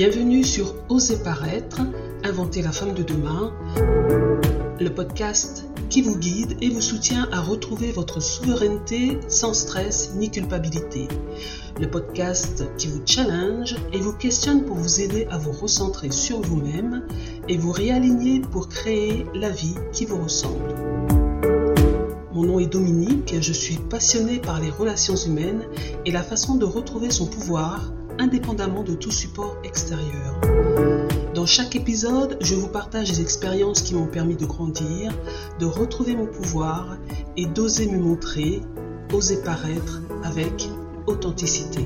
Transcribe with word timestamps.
Bienvenue 0.00 0.42
sur 0.44 0.76
Oser 0.88 1.18
paraître, 1.22 1.82
inventer 2.24 2.62
la 2.62 2.72
femme 2.72 2.94
de 2.94 3.02
demain, 3.02 3.52
le 4.80 4.88
podcast 4.88 5.66
qui 5.90 6.00
vous 6.00 6.16
guide 6.16 6.56
et 6.62 6.70
vous 6.70 6.80
soutient 6.80 7.28
à 7.32 7.42
retrouver 7.42 7.92
votre 7.92 8.18
souveraineté 8.18 9.18
sans 9.28 9.52
stress 9.52 10.14
ni 10.14 10.30
culpabilité. 10.30 11.06
Le 11.78 11.86
podcast 11.90 12.64
qui 12.78 12.86
vous 12.86 13.02
challenge 13.04 13.76
et 13.92 13.98
vous 13.98 14.14
questionne 14.14 14.64
pour 14.64 14.76
vous 14.76 15.02
aider 15.02 15.26
à 15.30 15.36
vous 15.36 15.52
recentrer 15.52 16.10
sur 16.10 16.40
vous-même 16.40 17.06
et 17.46 17.58
vous 17.58 17.70
réaligner 17.70 18.40
pour 18.40 18.70
créer 18.70 19.26
la 19.34 19.50
vie 19.50 19.76
qui 19.92 20.06
vous 20.06 20.22
ressemble. 20.22 20.74
Mon 22.32 22.44
nom 22.46 22.58
est 22.58 22.72
Dominique, 22.72 23.34
je 23.38 23.52
suis 23.52 23.76
passionnée 23.76 24.38
par 24.38 24.60
les 24.60 24.70
relations 24.70 25.16
humaines 25.16 25.64
et 26.06 26.10
la 26.10 26.22
façon 26.22 26.54
de 26.54 26.64
retrouver 26.64 27.10
son 27.10 27.26
pouvoir 27.26 27.92
indépendamment 28.20 28.84
de 28.84 28.94
tout 28.94 29.10
support 29.10 29.56
extérieur. 29.64 30.38
Dans 31.34 31.46
chaque 31.46 31.74
épisode, 31.74 32.36
je 32.40 32.54
vous 32.54 32.68
partage 32.68 33.10
des 33.10 33.20
expériences 33.22 33.80
qui 33.80 33.94
m'ont 33.94 34.06
permis 34.06 34.36
de 34.36 34.44
grandir, 34.44 35.12
de 35.58 35.64
retrouver 35.64 36.14
mon 36.14 36.26
pouvoir 36.26 36.98
et 37.36 37.46
d'oser 37.46 37.86
me 37.86 37.98
montrer, 37.98 38.60
oser 39.12 39.42
paraître 39.42 40.02
avec 40.22 40.68
authenticité. 41.06 41.84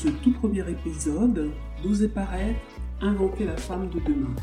Ce 0.00 0.08
tout 0.08 0.32
premier 0.32 0.64
épisode 0.66 1.50
d'Oser 1.82 2.08
paraître, 2.08 2.58
inventer 3.02 3.44
la 3.44 3.56
femme 3.58 3.90
de 3.90 4.00
demain. 4.00 4.34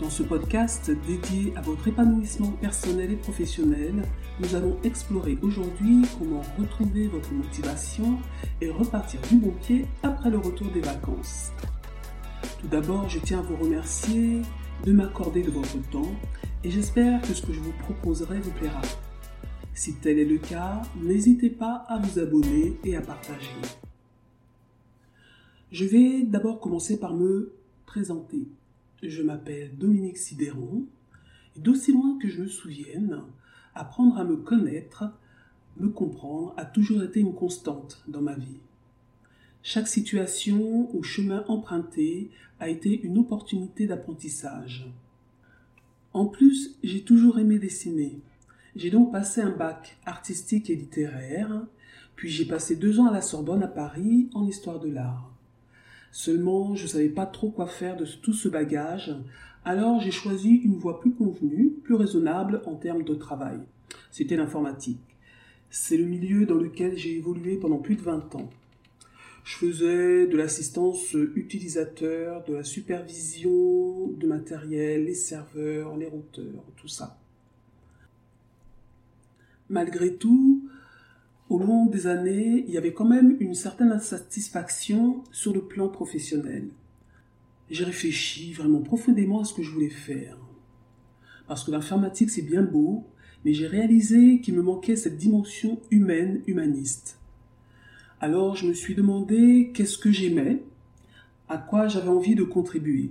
Dans 0.00 0.08
ce 0.08 0.22
podcast 0.22 0.88
dédié 1.04 1.52
à 1.56 1.62
votre 1.62 1.88
épanouissement 1.88 2.52
personnel 2.52 3.10
et 3.10 3.16
professionnel, 3.16 4.04
nous 4.38 4.54
allons 4.54 4.76
explorer 4.84 5.36
aujourd'hui 5.42 6.02
comment 6.16 6.42
retrouver 6.56 7.08
votre 7.08 7.32
motivation 7.32 8.20
et 8.60 8.70
repartir 8.70 9.20
du 9.28 9.34
bon 9.34 9.50
pied 9.62 9.84
après 10.04 10.30
le 10.30 10.38
retour 10.38 10.68
des 10.70 10.80
vacances. 10.80 11.50
Tout 12.60 12.68
d'abord, 12.68 13.08
je 13.08 13.18
tiens 13.18 13.40
à 13.40 13.42
vous 13.42 13.56
remercier 13.56 14.42
de 14.84 14.92
m'accorder 14.92 15.42
de 15.42 15.50
votre 15.50 15.76
temps 15.90 16.14
et 16.62 16.70
j'espère 16.70 17.20
que 17.22 17.34
ce 17.34 17.42
que 17.44 17.52
je 17.52 17.58
vous 17.58 17.74
proposerai 17.80 18.38
vous 18.38 18.52
plaira. 18.52 18.82
Si 19.74 19.94
tel 19.94 20.20
est 20.20 20.24
le 20.24 20.38
cas, 20.38 20.82
n'hésitez 21.02 21.50
pas 21.50 21.84
à 21.88 21.98
vous 21.98 22.20
abonner 22.20 22.78
et 22.84 22.96
à 22.96 23.00
partager. 23.00 23.50
Je 25.72 25.84
vais 25.84 26.22
d'abord 26.22 26.60
commencer 26.60 27.00
par 27.00 27.14
me 27.14 27.52
présenter. 27.86 28.46
Je 29.02 29.20
m'appelle 29.20 29.76
Dominique 29.76 30.16
Sidéron 30.16 30.86
d'aussi 31.56 31.92
loin 31.92 32.18
que 32.20 32.28
je 32.28 32.42
me 32.42 32.46
souvienne, 32.46 33.22
apprendre 33.74 34.16
à 34.16 34.24
me 34.24 34.36
connaître, 34.36 35.04
me 35.78 35.88
comprendre 35.88 36.54
a 36.56 36.64
toujours 36.64 37.02
été 37.02 37.18
une 37.18 37.34
constante 37.34 38.04
dans 38.06 38.20
ma 38.20 38.34
vie. 38.34 38.60
Chaque 39.64 39.88
situation 39.88 40.88
ou 40.94 41.02
chemin 41.02 41.44
emprunté 41.48 42.30
a 42.60 42.68
été 42.68 43.00
une 43.02 43.18
opportunité 43.18 43.88
d'apprentissage. 43.88 44.88
En 46.12 46.26
plus, 46.26 46.78
j'ai 46.84 47.02
toujours 47.02 47.40
aimé 47.40 47.58
dessiner. 47.58 48.20
J'ai 48.76 48.90
donc 48.90 49.10
passé 49.10 49.40
un 49.40 49.50
bac 49.50 49.98
artistique 50.06 50.70
et 50.70 50.76
littéraire, 50.76 51.66
puis 52.14 52.28
j'ai 52.28 52.44
passé 52.44 52.76
deux 52.76 53.00
ans 53.00 53.06
à 53.06 53.12
la 53.12 53.20
Sorbonne 53.20 53.64
à 53.64 53.68
Paris 53.68 54.30
en 54.32 54.46
histoire 54.46 54.78
de 54.78 54.88
l'art. 54.88 55.35
Seulement, 56.12 56.74
je 56.74 56.84
ne 56.84 56.88
savais 56.88 57.08
pas 57.08 57.26
trop 57.26 57.50
quoi 57.50 57.66
faire 57.66 57.96
de 57.96 58.06
tout 58.06 58.32
ce 58.32 58.48
bagage, 58.48 59.14
alors 59.64 60.00
j'ai 60.00 60.12
choisi 60.12 60.50
une 60.50 60.76
voie 60.76 61.00
plus 61.00 61.12
convenue, 61.12 61.72
plus 61.82 61.94
raisonnable 61.94 62.62
en 62.66 62.76
termes 62.76 63.02
de 63.02 63.14
travail. 63.14 63.58
C'était 64.10 64.36
l'informatique. 64.36 65.00
C'est 65.70 65.96
le 65.96 66.04
milieu 66.04 66.46
dans 66.46 66.54
lequel 66.54 66.96
j'ai 66.96 67.16
évolué 67.16 67.56
pendant 67.56 67.78
plus 67.78 67.96
de 67.96 68.02
20 68.02 68.34
ans. 68.36 68.48
Je 69.44 69.56
faisais 69.56 70.26
de 70.26 70.36
l'assistance 70.36 71.14
utilisateur, 71.34 72.44
de 72.44 72.54
la 72.54 72.64
supervision 72.64 74.08
de 74.08 74.26
matériel, 74.26 75.04
les 75.04 75.14
serveurs, 75.14 75.96
les 75.96 76.06
routeurs, 76.06 76.64
tout 76.76 76.88
ça. 76.88 77.18
Malgré 79.68 80.14
tout, 80.14 80.68
au 81.48 81.58
long 81.58 81.86
des 81.86 82.06
années, 82.06 82.64
il 82.66 82.74
y 82.74 82.78
avait 82.78 82.92
quand 82.92 83.04
même 83.04 83.36
une 83.40 83.54
certaine 83.54 83.92
insatisfaction 83.92 85.22
sur 85.30 85.52
le 85.52 85.62
plan 85.62 85.88
professionnel. 85.88 86.68
J'ai 87.70 87.84
réfléchi 87.84 88.52
vraiment 88.52 88.80
profondément 88.80 89.40
à 89.40 89.44
ce 89.44 89.54
que 89.54 89.62
je 89.62 89.70
voulais 89.70 89.88
faire. 89.88 90.36
Parce 91.46 91.62
que 91.62 91.70
l'informatique, 91.70 92.30
c'est 92.30 92.42
bien 92.42 92.62
beau, 92.62 93.04
mais 93.44 93.52
j'ai 93.52 93.68
réalisé 93.68 94.40
qu'il 94.40 94.54
me 94.54 94.62
manquait 94.62 94.96
cette 94.96 95.16
dimension 95.16 95.80
humaine, 95.90 96.42
humaniste. 96.48 97.20
Alors 98.20 98.56
je 98.56 98.66
me 98.66 98.74
suis 98.74 98.94
demandé 98.94 99.70
qu'est-ce 99.72 99.98
que 99.98 100.10
j'aimais, 100.10 100.62
à 101.48 101.58
quoi 101.58 101.86
j'avais 101.86 102.08
envie 102.08 102.34
de 102.34 102.42
contribuer. 102.42 103.10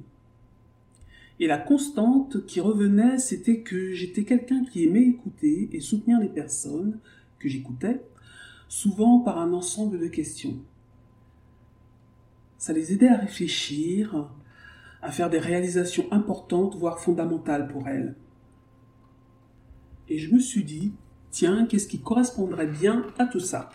Et 1.39 1.47
la 1.47 1.57
constante 1.57 2.45
qui 2.45 2.59
revenait, 2.59 3.17
c'était 3.17 3.59
que 3.59 3.93
j'étais 3.93 4.23
quelqu'un 4.23 4.65
qui 4.65 4.83
aimait 4.83 5.07
écouter 5.07 5.69
et 5.71 5.79
soutenir 5.79 6.19
les 6.19 6.29
personnes 6.29 6.99
que 7.39 7.47
j'écoutais, 7.47 8.01
souvent 8.67 9.19
par 9.19 9.37
un 9.39 9.53
ensemble 9.53 9.99
de 9.99 10.07
questions. 10.07 10.57
Ça 12.57 12.73
les 12.73 12.93
aidait 12.93 13.09
à 13.09 13.17
réfléchir, 13.17 14.29
à 15.01 15.11
faire 15.11 15.29
des 15.29 15.39
réalisations 15.39 16.11
importantes, 16.11 16.75
voire 16.75 16.99
fondamentales 16.99 17.67
pour 17.67 17.87
elles. 17.87 18.15
Et 20.07 20.17
je 20.17 20.33
me 20.33 20.39
suis 20.39 20.63
dit, 20.63 20.93
tiens, 21.31 21.65
qu'est-ce 21.65 21.87
qui 21.87 21.99
correspondrait 21.99 22.67
bien 22.67 23.05
à 23.17 23.25
tout 23.25 23.39
ça? 23.39 23.69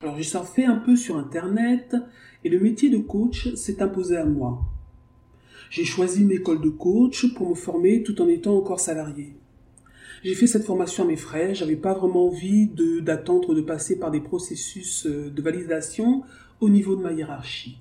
Alors 0.00 0.16
j'ai 0.16 0.22
surfé 0.22 0.64
un 0.64 0.76
peu 0.76 0.94
sur 0.94 1.16
Internet 1.16 1.96
et 2.44 2.48
le 2.48 2.60
métier 2.60 2.90
de 2.90 2.98
coach 2.98 3.54
s'est 3.54 3.82
imposé 3.82 4.16
à 4.16 4.24
moi. 4.24 4.60
J'ai 5.70 5.84
choisi 5.84 6.22
une 6.22 6.30
école 6.30 6.60
de 6.60 6.70
coach 6.70 7.34
pour 7.34 7.50
me 7.50 7.54
former 7.54 8.02
tout 8.02 8.22
en 8.22 8.28
étant 8.28 8.56
encore 8.56 8.80
salarié. 8.80 9.36
J'ai 10.24 10.34
fait 10.34 10.48
cette 10.48 10.64
formation 10.64 11.04
à 11.04 11.06
mes 11.06 11.16
frais, 11.16 11.54
j'avais 11.54 11.76
pas 11.76 11.94
vraiment 11.94 12.26
envie 12.26 12.66
d'attendre 12.66 13.54
de, 13.54 13.60
passer 13.60 13.98
par 13.98 14.10
des 14.10 14.20
processus 14.20 15.06
euh, 15.06 15.30
de 15.30 15.42
validation 15.42 16.22
au 16.60 16.68
niveau 16.68 16.96
de 16.96 17.02
ma 17.02 17.12
hiérarchie. 17.12 17.78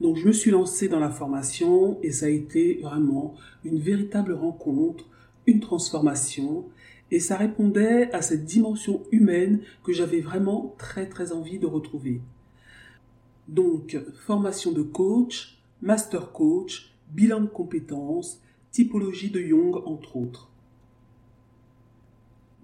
Donc 0.00 0.16
je 0.16 0.26
me 0.26 0.32
suis 0.32 0.50
lancé 0.50 0.88
dans 0.88 1.00
la 1.00 1.10
formation 1.10 1.98
et 2.02 2.12
ça 2.12 2.26
a 2.26 2.30
été 2.30 2.80
vraiment 2.82 3.34
une 3.64 3.78
véritable 3.78 4.32
rencontre, 4.32 5.04
une 5.46 5.60
transformation 5.60 6.64
et 7.10 7.20
ça 7.20 7.36
répondait 7.36 8.10
à 8.14 8.22
cette 8.22 8.46
dimension 8.46 9.02
humaine 9.12 9.60
que 9.84 9.92
j'avais 9.92 10.20
vraiment 10.20 10.74
très 10.78 11.06
très 11.06 11.32
envie 11.32 11.58
de 11.58 11.66
retrouver. 11.66 12.22
Donc 13.48 13.98
formation 14.14 14.72
de 14.72 14.82
coach, 14.82 15.60
master 15.82 16.32
coach, 16.32 16.94
bilan 17.12 17.42
de 17.42 17.48
compétences, 17.48 18.40
typologie 18.70 19.30
de 19.30 19.40
Jung, 19.40 19.76
entre 19.84 20.16
autres. 20.16 20.49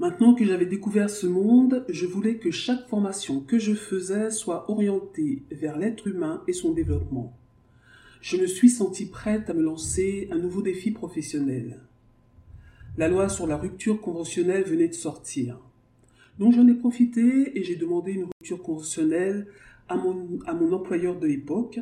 Maintenant 0.07 0.35
que 0.35 0.45
j'avais 0.45 0.67
découvert 0.67 1.11
ce 1.11 1.27
monde, 1.27 1.85
je 1.89 2.07
voulais 2.07 2.37
que 2.37 2.53
chaque 2.53 2.87
formation 2.87 3.41
que 3.41 3.59
je 3.59 3.75
faisais 3.75 4.31
soit 4.31 4.71
orientée 4.71 5.43
vers 5.51 5.77
l'être 5.77 6.07
humain 6.07 6.45
et 6.47 6.53
son 6.53 6.73
développement. 6.73 7.37
Je 8.21 8.37
me 8.37 8.47
suis 8.47 8.71
senti 8.71 9.07
prête 9.07 9.51
à 9.51 9.53
me 9.53 9.65
lancer 9.65 10.29
un 10.31 10.39
nouveau 10.39 10.63
défi 10.63 10.93
professionnel. 10.93 11.81
La 12.97 13.09
loi 13.09 13.29
sur 13.29 13.49
la 13.49 13.57
rupture 13.57 14.01
conventionnelle 14.01 14.63
venait 14.63 14.87
de 14.87 14.95
sortir. 14.95 15.59
Donc 16.39 16.53
j'en 16.55 16.69
ai 16.69 16.75
profité 16.75 17.59
et 17.59 17.65
j'ai 17.65 17.75
demandé 17.75 18.13
une 18.13 18.27
rupture 18.27 18.63
conventionnelle 18.63 19.49
à 19.89 19.97
mon, 19.97 20.39
à 20.47 20.55
mon 20.55 20.73
employeur 20.73 21.19
de 21.19 21.27
l'époque 21.27 21.81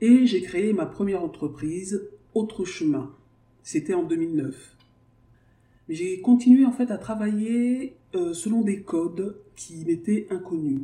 et 0.00 0.24
j'ai 0.24 0.40
créé 0.40 0.72
ma 0.72 0.86
première 0.86 1.22
entreprise, 1.22 2.08
Autre 2.32 2.64
Chemin. 2.64 3.14
C'était 3.62 3.92
en 3.92 4.04
2009. 4.04 4.79
J'ai 5.90 6.20
continué 6.20 6.64
en 6.64 6.70
fait 6.70 6.92
à 6.92 6.98
travailler 6.98 7.96
euh, 8.14 8.32
selon 8.32 8.62
des 8.62 8.82
codes 8.82 9.36
qui 9.56 9.84
m'étaient 9.84 10.28
inconnus. 10.30 10.82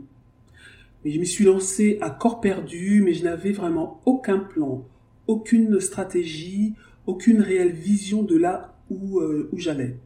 Mais 1.05 1.13
je 1.13 1.21
me 1.21 1.25
suis 1.25 1.45
lancé 1.45 1.97
à 2.01 2.11
corps 2.11 2.41
perdu, 2.41 3.03
mais 3.05 3.15
je 3.15 3.23
n'avais 3.23 3.53
vraiment 3.53 4.01
aucun 4.05 4.41
plan, 4.41 4.85
aucune 5.29 5.79
stratégie, 5.79 6.75
aucune 7.07 7.41
réelle 7.41 7.71
vision 7.71 8.25
de 8.25 8.37
là 8.37 8.75
où, 8.91 9.21
euh, 9.21 9.49
où 9.53 9.59
j'allais. 9.59 9.97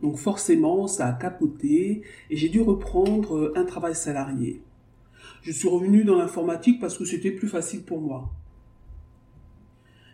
Donc 0.00 0.16
forcément, 0.16 0.86
ça 0.86 1.08
a 1.08 1.12
capoté 1.12 2.00
et 2.30 2.36
j'ai 2.38 2.48
dû 2.48 2.62
reprendre 2.62 3.36
euh, 3.36 3.52
un 3.54 3.66
travail 3.66 3.94
salarié. 3.94 4.62
Je 5.42 5.52
suis 5.52 5.68
revenu 5.68 6.04
dans 6.04 6.16
l'informatique 6.16 6.80
parce 6.80 6.96
que 6.96 7.04
c'était 7.04 7.32
plus 7.32 7.48
facile 7.48 7.82
pour 7.82 8.00
moi. 8.00 8.30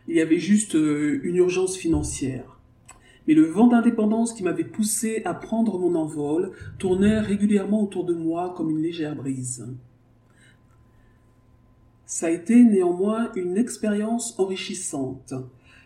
Il 0.08 0.16
y 0.16 0.20
avait 0.20 0.40
juste 0.40 0.74
une 0.74 1.36
urgence 1.36 1.76
financière. 1.76 2.58
Mais 3.26 3.34
le 3.34 3.46
vent 3.46 3.68
d'indépendance 3.68 4.32
qui 4.32 4.42
m'avait 4.42 4.64
poussé 4.64 5.22
à 5.24 5.34
prendre 5.34 5.78
mon 5.78 5.94
envol 5.94 6.52
tournait 6.78 7.20
régulièrement 7.20 7.82
autour 7.82 8.04
de 8.04 8.14
moi 8.14 8.54
comme 8.56 8.70
une 8.70 8.82
légère 8.82 9.14
brise. 9.14 9.66
Ça 12.04 12.26
a 12.26 12.30
été 12.30 12.62
néanmoins 12.62 13.30
une 13.36 13.56
expérience 13.56 14.38
enrichissante. 14.38 15.34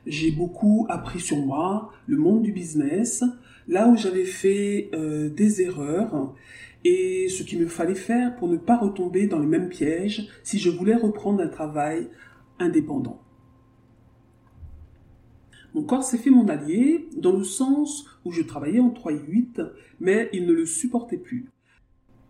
J'ai 0.07 0.31
beaucoup 0.31 0.87
appris 0.89 1.21
sur 1.21 1.37
moi, 1.37 1.93
le 2.07 2.17
monde 2.17 2.43
du 2.43 2.53
business, 2.53 3.23
là 3.69 3.89
où 3.89 3.97
j'avais 3.97 4.25
fait 4.25 4.89
euh, 4.95 5.29
des 5.29 5.63
erreurs 5.63 6.35
et 6.85 7.29
ce 7.29 7.43
qu'il 7.43 7.59
me 7.59 7.67
fallait 7.67 7.95
faire 7.95 8.37
pour 8.37 8.49
ne 8.49 8.57
pas 8.57 8.77
retomber 8.77 9.27
dans 9.27 9.41
les 9.41 9.47
mêmes 9.47 9.69
pièges 9.69 10.29
si 10.45 10.59
je 10.59 10.71
voulais 10.71 10.95
reprendre 10.95 11.43
un 11.43 11.49
travail 11.49 12.09
indépendant. 12.59 13.21
Mon 15.75 15.83
corps 15.83 16.05
s'est 16.05 16.19
fait 16.19 16.31
mon 16.31 16.49
allié, 16.49 17.09
dans 17.17 17.37
le 17.37 17.45
sens 17.45 18.07
où 18.25 18.33
je 18.33 18.43
travaillais 18.43 18.81
en 18.81 18.91
3 18.91 19.13
et 19.13 19.21
8, 19.29 19.63
mais 20.01 20.31
il 20.33 20.47
ne 20.47 20.53
le 20.53 20.67
supportait 20.67 21.19
plus. 21.19 21.47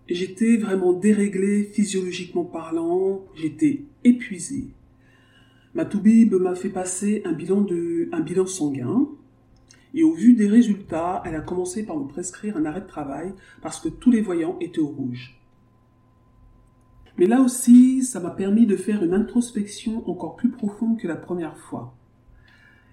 J'étais 0.08 0.56
vraiment 0.56 0.92
déréglé 0.92 1.64
physiologiquement 1.64 2.44
parlant, 2.44 3.24
j'étais 3.34 3.84
épuisé. 4.04 4.66
Ma 5.74 5.84
toubib 5.84 6.34
m'a 6.34 6.54
fait 6.54 6.68
passer 6.68 7.22
un 7.24 7.32
bilan, 7.32 7.66
un 8.12 8.20
bilan 8.20 8.46
sanguin, 8.46 9.08
et 9.94 10.04
au 10.04 10.12
vu 10.12 10.34
des 10.34 10.46
résultats, 10.46 11.22
elle 11.24 11.34
a 11.34 11.40
commencé 11.40 11.84
par 11.84 11.96
me 11.98 12.06
prescrire 12.06 12.56
un 12.56 12.66
arrêt 12.66 12.82
de 12.82 12.86
travail 12.86 13.32
parce 13.62 13.80
que 13.80 13.88
tous 13.88 14.10
les 14.10 14.20
voyants 14.20 14.58
étaient 14.60 14.78
au 14.78 14.88
rouge. 14.88 15.40
Mais 17.18 17.26
là 17.26 17.40
aussi, 17.40 18.04
ça 18.04 18.20
m'a 18.20 18.30
permis 18.30 18.66
de 18.66 18.76
faire 18.76 19.02
une 19.02 19.14
introspection 19.14 20.08
encore 20.08 20.36
plus 20.36 20.50
profonde 20.50 20.98
que 20.98 21.08
la 21.08 21.16
première 21.16 21.56
fois 21.56 21.95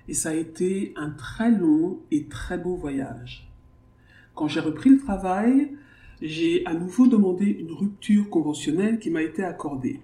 et 0.08 0.14
ça 0.14 0.30
a 0.30 0.34
été 0.34 0.94
un 0.96 1.10
très 1.12 1.52
long 1.52 2.00
et 2.12 2.26
très 2.26 2.58
beau 2.58 2.76
voyage. 2.76 3.50
Quand 4.36 4.48
j'ai 4.48 4.60
repris 4.60 4.90
le 4.90 5.00
travail, 5.00 5.72
j'ai 6.22 6.66
à 6.66 6.74
nouveau 6.74 7.08
demandé 7.08 7.46
une 7.46 7.72
rupture 7.72 8.30
conventionnelle 8.30 9.00
qui 9.00 9.10
m'a 9.10 9.22
été 9.22 9.44
accordée. 9.44 10.00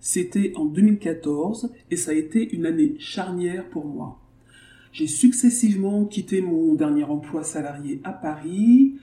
C'était 0.00 0.52
en 0.56 0.66
2014 0.66 1.72
et 1.90 1.96
ça 1.96 2.10
a 2.10 2.14
été 2.14 2.54
une 2.54 2.66
année 2.66 2.96
charnière 2.98 3.68
pour 3.70 3.86
moi. 3.86 4.20
J'ai 4.92 5.06
successivement 5.06 6.04
quitté 6.04 6.40
mon 6.40 6.74
dernier 6.74 7.04
emploi 7.04 7.42
salarié 7.42 8.00
à 8.04 8.12
Paris, 8.12 8.96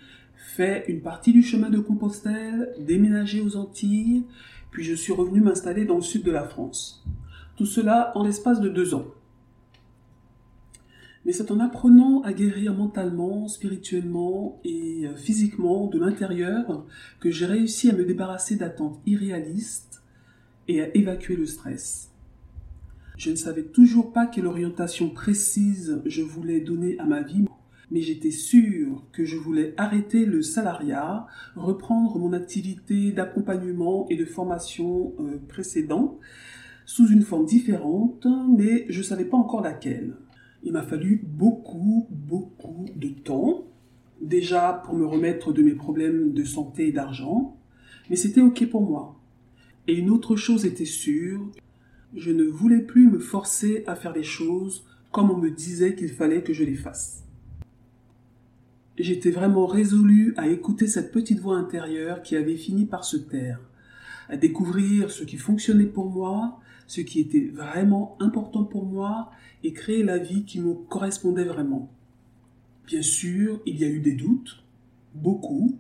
fait 0.56 0.86
une 0.88 1.02
partie 1.02 1.34
du 1.34 1.42
chemin 1.42 1.69
de 1.69 1.80
Compostelle, 1.80 2.74
déménagé 2.80 3.42
aux 3.42 3.56
Antilles, 3.56 4.24
puis 4.69 4.84
je 4.84 4.94
suis 4.94 5.12
revenu 5.12 5.42
m'installer 5.42 5.86
dans 5.86 5.96
le 5.96 6.02
sud 6.02 6.24
de 6.24 6.31
la 6.31 6.44
France. 6.44 7.04
Tout 7.62 7.68
cela 7.68 8.12
en 8.16 8.24
l'espace 8.24 8.60
de 8.60 8.69
deux 8.69 8.96
ans. 8.96 9.06
Mais 11.25 11.31
c'est 11.31 11.52
en 11.52 11.60
apprenant 11.60 12.24
à 12.24 12.34
guérir 12.34 12.74
mentalement, 12.74 13.48
spirituellement 13.48 14.60
et 14.63 15.06
euh, 15.06 15.16
physiquement 15.16 15.86
de 15.86 16.00
l'intérieur 16.00 16.88
que 17.19 17.30
j'ai 17.30 17.46
réussi 17.46 17.92
à 17.92 17.94
me 17.94 18.04
débarrasser 18.04 18.56
d'attentes 18.56 19.00
irréalistes 19.06 20.02
et 20.68 20.81
à 20.81 20.98
évacuer 20.98 21.36
le 21.36 21.46
stress. 21.46 22.10
Je 23.16 23.30
ne 23.30 23.36
savais 23.36 23.66
toujours 23.66 24.12
pas 24.12 24.25
quelle 24.25 24.48
orientation 24.48 25.12
précise 25.12 26.02
je 26.08 26.24
voulais 26.24 26.62
donner 26.62 26.98
à 26.98 27.06
ma 27.06 27.22
vie, 27.22 27.46
mais 27.92 28.02
j'étais 28.02 28.31
sûr 28.31 29.06
que 29.12 29.24
je 29.24 29.38
voulais 29.38 29.75
arrêter 29.78 30.25
le 30.25 30.42
salariat, 30.42 31.28
reprendre 31.56 32.18
mon 32.18 32.34
activité 32.34 33.12
d'accompagnement 33.12 34.08
et 34.10 34.18
de 34.18 34.25
formation 34.25 35.13
euh, 35.19 35.38
précédent 35.48 36.18
sous 36.86 37.07
une 37.07 37.22
forme 37.22 37.45
différente, 37.45 38.28
mais 38.57 38.86
je 38.89 39.00
ne 39.00 39.04
savais 39.04 39.25
pas 39.25 39.38
encore 39.38 39.62
laquelle. 39.62 40.16
Il 40.63 40.74
m'a 40.74 40.83
fallu 40.83 41.22
beaucoup, 41.24 42.07
beaucoup 42.10 42.86
de 42.95 43.10
temps, 43.10 43.66
déjà 44.22 44.81
pour 44.86 44.95
me 44.95 45.06
remettre 45.06 45.51
de 45.54 45.63
mes 45.63 45.74
problèmes 45.74 46.33
de 46.33 46.44
santé 46.44 46.88
et 46.88 46.92
d'argent, 46.92 47.57
mais 48.10 48.16
c'était 48.16 48.42
OK 48.42 48.69
pour 48.69 48.81
moi. 48.81 49.19
Et 49.88 49.95
une 49.95 50.10
autre 50.10 50.36
chose 50.36 50.66
était 50.66 50.86
sûre, 50.86 51.42
je 52.16 52.31
ne 52.31 52.44
voulais 52.44 52.81
plus 52.81 53.10
me 53.10 53.19
forcer 53.19 53.84
à 53.88 53.95
faire 53.95 54.13
les 54.13 54.24
choses 54.24 54.86
comme 55.12 55.30
on 55.30 55.38
me 55.38 55.50
disait 55.50 55.95
qu'il 55.95 56.10
fallait 56.10 56.44
que 56.44 56.54
je 56.54 56.63
les 56.63 56.75
fasse. 56.75 57.24
J'étais 58.98 59.31
vraiment 59.31 59.66
résolu 59.66 60.34
à 60.38 60.48
écouter 60.48 60.88
cette 60.88 61.12
petite 61.12 61.39
voix 61.39 61.57
intérieure 61.57 62.22
qui 62.22 62.36
avait 62.36 62.57
fini 62.57 62.86
par 62.86 63.04
se 63.04 63.18
taire, 63.18 63.60
à 64.30 64.38
découvrir 64.38 65.10
ce 65.10 65.24
qui 65.24 65.38
fonctionnait 65.38 65.86
pour 65.86 66.10
moi 66.10 66.60
ce 66.91 66.99
qui 66.99 67.21
était 67.21 67.47
vraiment 67.53 68.17
important 68.19 68.65
pour 68.65 68.85
moi 68.85 69.31
et 69.63 69.71
créer 69.71 70.03
la 70.03 70.17
vie 70.17 70.43
qui 70.43 70.59
me 70.59 70.73
correspondait 70.73 71.45
vraiment. 71.45 71.89
Bien 72.85 73.01
sûr, 73.01 73.61
il 73.65 73.79
y 73.79 73.85
a 73.85 73.88
eu 73.88 74.01
des 74.01 74.11
doutes, 74.11 74.61
beaucoup. 75.15 75.79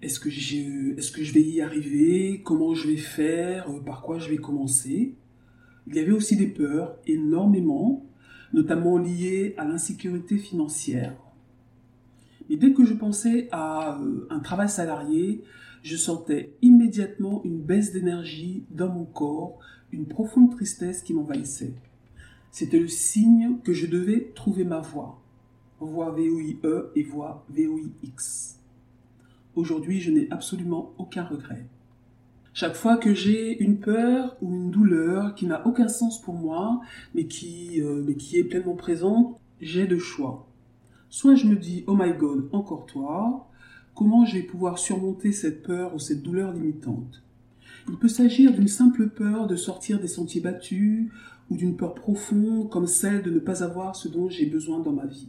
Est-ce 0.00 0.20
que, 0.20 0.28
est 0.28 1.12
que 1.12 1.24
je 1.24 1.32
vais 1.32 1.42
y 1.42 1.60
arriver? 1.60 2.42
Comment 2.44 2.74
je 2.74 2.86
vais 2.86 2.96
faire? 2.96 3.66
Par 3.84 4.02
quoi 4.02 4.20
je 4.20 4.30
vais 4.30 4.36
commencer? 4.36 5.16
Il 5.88 5.96
y 5.96 5.98
avait 5.98 6.12
aussi 6.12 6.36
des 6.36 6.46
peurs, 6.46 6.96
énormément, 7.08 8.06
notamment 8.52 8.98
liées 8.98 9.54
à 9.56 9.64
l'insécurité 9.64 10.38
financière. 10.38 11.16
Et 12.48 12.56
dès 12.56 12.72
que 12.72 12.84
je 12.84 12.94
pensais 12.94 13.48
à 13.50 13.98
euh, 13.98 14.28
un 14.30 14.38
travail 14.38 14.68
salarié, 14.68 15.42
je 15.82 15.96
sentais 15.96 16.52
immédiatement 16.62 17.42
une 17.44 17.60
baisse 17.60 17.92
d'énergie 17.92 18.62
dans 18.70 18.92
mon 18.92 19.04
corps, 19.04 19.58
une 19.92 20.06
profonde 20.06 20.50
tristesse 20.50 21.02
qui 21.02 21.14
m'envahissait. 21.14 21.72
C'était 22.50 22.78
le 22.78 22.88
signe 22.88 23.58
que 23.62 23.72
je 23.72 23.86
devais 23.86 24.32
trouver 24.34 24.64
ma 24.64 24.80
voie. 24.80 25.20
Voix 25.80 26.10
VOIE 26.10 26.58
et 26.96 27.02
voix 27.02 27.44
VOIX. 27.50 28.58
Aujourd'hui, 29.54 30.00
je 30.00 30.10
n'ai 30.10 30.28
absolument 30.30 30.92
aucun 30.98 31.24
regret. 31.24 31.66
Chaque 32.54 32.74
fois 32.74 32.96
que 32.96 33.14
j'ai 33.14 33.62
une 33.62 33.78
peur 33.78 34.36
ou 34.42 34.52
une 34.52 34.70
douleur 34.70 35.34
qui 35.36 35.46
n'a 35.46 35.64
aucun 35.66 35.86
sens 35.86 36.20
pour 36.20 36.34
moi, 36.34 36.80
mais 37.14 37.26
qui, 37.26 37.80
euh, 37.80 38.02
mais 38.04 38.14
qui 38.14 38.36
est 38.38 38.44
pleinement 38.44 38.74
présente, 38.74 39.38
j'ai 39.60 39.86
deux 39.86 40.00
choix. 40.00 40.46
Soit 41.10 41.36
je 41.36 41.46
me 41.46 41.56
dis, 41.56 41.84
oh 41.86 41.94
my 41.94 42.12
god, 42.12 42.48
encore 42.52 42.86
toi, 42.86 43.48
comment 43.94 44.24
je 44.24 44.36
vais 44.36 44.42
pouvoir 44.42 44.78
surmonter 44.78 45.30
cette 45.32 45.62
peur 45.62 45.94
ou 45.94 45.98
cette 45.98 46.22
douleur 46.22 46.52
limitante? 46.52 47.22
Il 47.88 47.96
peut 47.96 48.08
s'agir 48.08 48.52
d'une 48.52 48.68
simple 48.68 49.08
peur 49.08 49.46
de 49.46 49.56
sortir 49.56 50.00
des 50.00 50.08
sentiers 50.08 50.40
battus 50.40 51.08
ou 51.50 51.56
d'une 51.56 51.76
peur 51.76 51.94
profonde 51.94 52.68
comme 52.68 52.86
celle 52.86 53.22
de 53.22 53.30
ne 53.30 53.38
pas 53.38 53.62
avoir 53.62 53.96
ce 53.96 54.08
dont 54.08 54.28
j'ai 54.28 54.46
besoin 54.46 54.80
dans 54.80 54.92
ma 54.92 55.06
vie. 55.06 55.28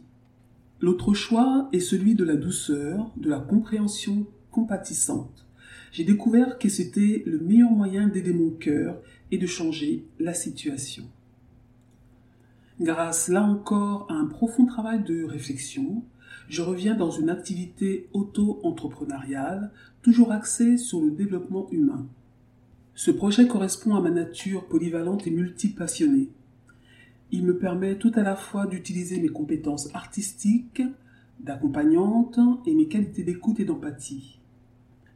L'autre 0.80 1.14
choix 1.14 1.68
est 1.72 1.80
celui 1.80 2.14
de 2.14 2.24
la 2.24 2.36
douceur, 2.36 3.10
de 3.16 3.28
la 3.28 3.38
compréhension 3.38 4.26
compatissante. 4.50 5.46
J'ai 5.92 6.04
découvert 6.04 6.58
que 6.58 6.68
c'était 6.68 7.22
le 7.26 7.38
meilleur 7.38 7.70
moyen 7.70 8.08
d'aider 8.08 8.32
mon 8.32 8.50
cœur 8.50 9.00
et 9.30 9.38
de 9.38 9.46
changer 9.46 10.04
la 10.18 10.34
situation. 10.34 11.04
Grâce 12.80 13.28
là 13.28 13.42
encore 13.42 14.06
à 14.08 14.14
un 14.14 14.26
profond 14.26 14.66
travail 14.66 15.02
de 15.02 15.24
réflexion, 15.24 16.02
je 16.48 16.62
reviens 16.62 16.94
dans 16.94 17.10
une 17.10 17.28
activité 17.28 18.08
auto-entrepreneuriale, 18.12 19.70
toujours 20.02 20.32
axée 20.32 20.76
sur 20.78 21.00
le 21.00 21.10
développement 21.10 21.68
humain. 21.70 22.06
Ce 22.94 23.10
projet 23.10 23.46
correspond 23.46 23.94
à 23.94 24.00
ma 24.00 24.10
nature 24.10 24.66
polyvalente 24.66 25.26
et 25.26 25.30
multipassionnée. 25.30 26.28
Il 27.32 27.44
me 27.44 27.56
permet 27.56 27.96
tout 27.96 28.12
à 28.14 28.22
la 28.22 28.36
fois 28.36 28.66
d'utiliser 28.66 29.20
mes 29.20 29.28
compétences 29.28 29.88
artistiques, 29.94 30.82
d'accompagnante 31.38 32.38
et 32.66 32.74
mes 32.74 32.88
qualités 32.88 33.22
d'écoute 33.22 33.60
et 33.60 33.64
d'empathie. 33.64 34.38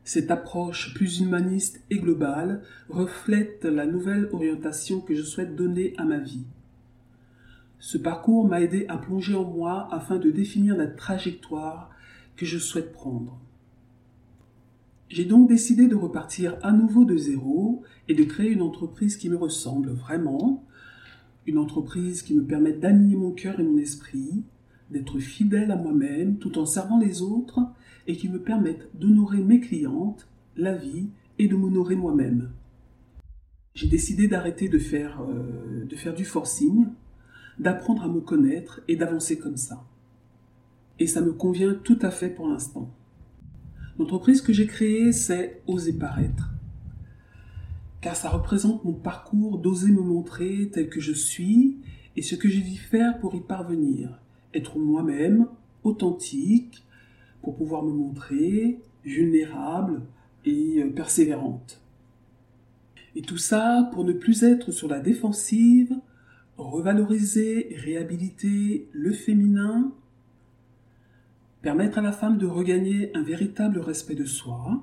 Cette 0.05 0.31
approche 0.31 0.95
plus 0.95 1.21
humaniste 1.21 1.83
et 1.91 1.99
globale 1.99 2.63
reflète 2.89 3.65
la 3.65 3.87
nouvelle 3.87 4.29
orientation 4.33 5.01
que 5.01 5.15
je 5.15 5.23
souhaite 5.23 5.57
donner 5.57 5.95
à 5.97 6.05
ma 6.05 6.19
vie. 6.19 6.45
Ce 7.79 7.99
parcours 7.99 8.47
m'a 8.47 8.61
aidé 8.61 8.87
à 8.89 8.97
plonger 8.97 9.35
en 9.35 9.45
moi 9.45 9.89
afin 9.91 10.17
de 10.17 10.31
définir 10.31 10.77
la 10.77 10.87
trajectoire 10.87 11.91
que 12.37 12.47
je 12.47 12.59
souhaite 12.59 12.93
prendre. 12.93 13.39
J'ai 15.09 15.25
donc 15.25 15.49
décidé 15.49 15.87
de 15.87 15.95
repartir 15.95 16.57
à 16.63 16.73
nouveau 16.73 17.05
de 17.05 17.17
zéro 17.17 17.83
et 18.09 18.15
de 18.15 18.25
créer 18.25 18.51
une 18.51 18.63
entreprise 18.63 19.17
qui 19.17 19.29
me 19.29 19.37
ressemble 19.37 19.91
vraiment, 19.91 20.65
une 21.47 21.59
entreprise 21.59 22.23
qui 22.23 22.35
me 22.35 22.45
permette 22.45 22.81
d'aligner 22.81 23.17
mon 23.17 23.33
cœur 23.33 23.61
et 23.61 23.63
mon 23.63 23.77
esprit, 23.77 24.43
d'être 24.91 25.19
fidèle 25.19 25.71
à 25.71 25.77
moi-même 25.77 26.39
tout 26.39 26.59
en 26.59 26.67
servant 26.67 26.99
les 26.99 27.23
autres 27.23 27.61
et 28.07 28.17
qui 28.17 28.29
me 28.29 28.41
permette 28.41 28.89
d'honorer 28.95 29.43
mes 29.43 29.61
clientes, 29.61 30.27
la 30.57 30.75
vie 30.75 31.09
et 31.39 31.49
de 31.49 31.57
m'honorer 31.57 31.97
moi-même. 31.97 32.51
J'ai 33.75 33.89
décidé 33.89 34.29
d'arrêter 34.29 34.69
de 34.69 34.79
faire, 34.79 35.21
euh, 35.23 35.85
de 35.85 35.97
faire 35.97 36.15
du 36.15 36.25
forcing, 36.25 36.87
d'apprendre 37.59 38.05
à 38.05 38.09
me 38.09 38.21
connaître 38.21 38.81
et 38.89 38.97
d'avancer 38.97 39.39
comme 39.39 39.57
ça. 39.57 39.85
Et 40.99 41.07
ça 41.07 41.21
me 41.21 41.33
convient 41.33 41.75
tout 41.75 41.99
à 42.03 42.11
fait 42.11 42.31
pour 42.31 42.49
l'instant. 42.49 42.89
L'entreprise 43.99 44.43
que 44.43 44.53
j'ai 44.53 44.67
créée, 44.67 45.13
c'est 45.13 45.63
Oser 45.67 45.93
paraître. 45.93 46.51
Car 48.01 48.17
ça 48.17 48.29
représente 48.29 48.85
mon 48.85 48.93
parcours 48.93 49.59
d'oser 49.59 49.93
me 49.93 50.03
montrer 50.03 50.69
tel 50.73 50.89
que 50.89 51.01
je 51.01 51.13
suis 51.13 51.79
et 52.17 52.23
ce 52.23 52.35
que 52.35 52.49
j'ai 52.49 52.61
dû 52.61 52.77
faire 52.77 53.19
pour 53.19 53.35
y 53.35 53.41
parvenir. 53.41 54.21
Être 54.53 54.79
moi-même, 54.79 55.47
authentique, 55.85 56.85
pour 57.43 57.57
pouvoir 57.57 57.83
me 57.85 57.93
montrer 57.93 58.81
vulnérable 59.05 60.03
et 60.45 60.83
euh, 60.83 60.91
persévérante. 60.91 61.81
Et 63.17 63.23
tout 63.23 63.39
ça 63.39 63.89
pour 63.93 64.05
ne 64.05 64.13
plus 64.13 64.43
être 64.43 64.73
sur 64.73 64.89
la 64.89 64.99
défensive, 64.99 65.95
revaloriser 66.57 67.73
et 67.73 67.77
réhabiliter 67.77 68.89
le 68.93 69.13
féminin, 69.13 69.93
permettre 71.65 71.97
à 71.97 72.03
la 72.03 72.13
femme 72.13 72.37
de 72.37 72.47
regagner 72.47 73.11
un 73.17 73.23
véritable 73.23 73.79
respect 73.79 74.15
de 74.15 74.27
soi, 74.27 74.83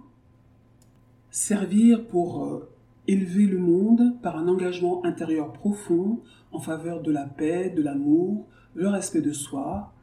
servir 1.29 2.07
pour 2.07 2.43
euh, 2.43 2.71
élever 3.07 3.45
le 3.45 3.59
monde 3.59 4.19
par 4.23 4.35
un 4.35 4.47
engagement 4.47 5.05
intérieur 5.05 5.53
profond 5.53 6.21
en 6.51 6.59
faveur 6.59 7.03
de 7.03 7.11
la 7.11 7.27
paix, 7.27 7.69
de 7.69 7.83
l'amour, 7.83 8.47
le 8.73 8.87
respect 8.87 9.21
de 9.21 9.31
soi, 9.31 9.93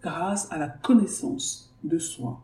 grâce 0.00 0.50
à 0.50 0.56
la 0.56 0.68
connaissance 0.68 1.76
de 1.84 1.98
soi. 1.98 2.42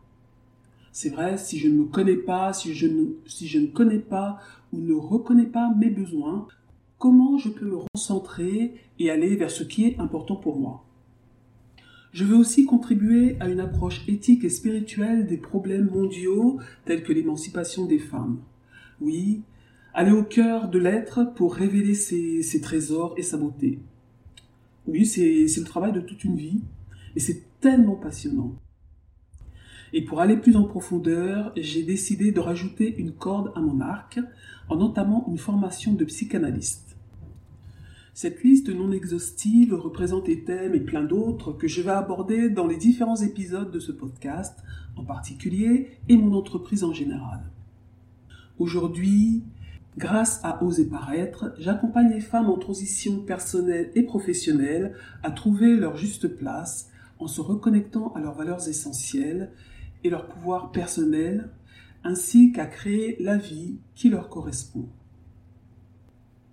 C'est 0.91 1.09
vrai, 1.09 1.37
si 1.37 1.57
je 1.57 1.67
ne 1.67 1.79
me 1.79 1.85
connais 1.85 2.17
pas, 2.17 2.53
si 2.53 2.75
je 2.75 2.85
ne, 2.85 3.05
si 3.25 3.47
je 3.47 3.57
ne 3.57 3.67
connais 3.67 3.97
pas 3.97 4.37
ou 4.71 4.77
ne 4.77 4.93
reconnais 4.93 5.47
pas 5.47 5.73
mes 5.75 5.89
besoins, 5.89 6.47
comment 6.99 7.39
je 7.39 7.49
peux 7.49 7.65
me 7.65 7.79
recentrer 7.95 8.75
et 8.99 9.09
aller 9.09 9.35
vers 9.35 9.49
ce 9.49 9.63
qui 9.63 9.85
est 9.85 9.99
important 9.99 10.35
pour 10.35 10.59
moi? 10.59 10.85
Je 12.11 12.23
veux 12.25 12.35
aussi 12.35 12.65
contribuer 12.65 13.37
à 13.39 13.49
une 13.49 13.59
approche 13.59 14.01
éthique 14.07 14.43
et 14.43 14.49
spirituelle 14.49 15.27
des 15.27 15.37
problèmes 15.37 15.89
mondiaux 15.89 16.59
tels 16.85 17.03
que 17.03 17.13
l'émancipation 17.13 17.85
des 17.85 17.99
femmes. 17.99 18.39
Oui, 18.99 19.43
aller 19.93 20.11
au 20.11 20.23
cœur 20.23 20.69
de 20.69 20.79
l'être 20.79 21.33
pour 21.35 21.53
révéler 21.53 21.93
ses, 21.93 22.61
trésors 22.61 23.13
et 23.17 23.21
sa 23.21 23.37
beauté. 23.37 23.79
Oui, 24.87 25.05
c'est 25.05 25.45
le 25.45 25.63
travail 25.65 25.91
de 25.91 26.01
toute 26.01 26.23
une 26.23 26.35
vie 26.35 26.61
et 27.15 27.19
c'est 27.19 27.43
tellement 27.59 27.95
passionnant. 27.95 28.55
Et 29.93 30.03
pour 30.03 30.19
aller 30.19 30.37
plus 30.37 30.55
en 30.55 30.63
profondeur, 30.63 31.51
j'ai 31.57 31.83
décidé 31.83 32.31
de 32.31 32.39
rajouter 32.39 32.95
une 32.97 33.11
corde 33.11 33.51
à 33.55 33.61
mon 33.61 33.81
arc 33.81 34.19
en 34.67 34.79
entamant 34.81 35.25
une 35.27 35.37
formation 35.37 35.93
de 35.93 36.05
psychanalyste. 36.05 36.95
Cette 38.21 38.43
liste 38.43 38.67
non 38.67 38.91
exhaustive 38.91 39.73
représente 39.73 40.25
des 40.25 40.43
thèmes 40.43 40.75
et 40.75 40.81
plein 40.81 41.05
d'autres 41.05 41.53
que 41.53 41.69
je 41.69 41.81
vais 41.81 41.91
aborder 41.91 42.49
dans 42.49 42.67
les 42.67 42.75
différents 42.75 43.15
épisodes 43.15 43.71
de 43.71 43.79
ce 43.79 43.93
podcast 43.93 44.59
en 44.97 45.05
particulier 45.05 45.91
et 46.09 46.17
mon 46.17 46.37
entreprise 46.37 46.83
en 46.83 46.91
général. 46.91 47.49
Aujourd'hui, 48.57 49.43
grâce 49.97 50.41
à 50.43 50.61
Oser 50.61 50.89
paraître, 50.89 51.53
j'accompagne 51.59 52.09
les 52.09 52.19
femmes 52.19 52.49
en 52.49 52.57
transition 52.57 53.21
personnelle 53.21 53.89
et 53.95 54.03
professionnelle 54.03 54.95
à 55.23 55.31
trouver 55.31 55.77
leur 55.77 55.95
juste 55.95 56.27
place 56.27 56.89
en 57.19 57.27
se 57.27 57.39
reconnectant 57.39 58.11
à 58.15 58.19
leurs 58.19 58.35
valeurs 58.35 58.67
essentielles 58.67 59.53
et 60.03 60.09
leur 60.09 60.27
pouvoir 60.27 60.73
personnel, 60.73 61.51
ainsi 62.03 62.51
qu'à 62.51 62.65
créer 62.65 63.15
la 63.21 63.37
vie 63.37 63.77
qui 63.95 64.09
leur 64.09 64.27
correspond. 64.27 64.89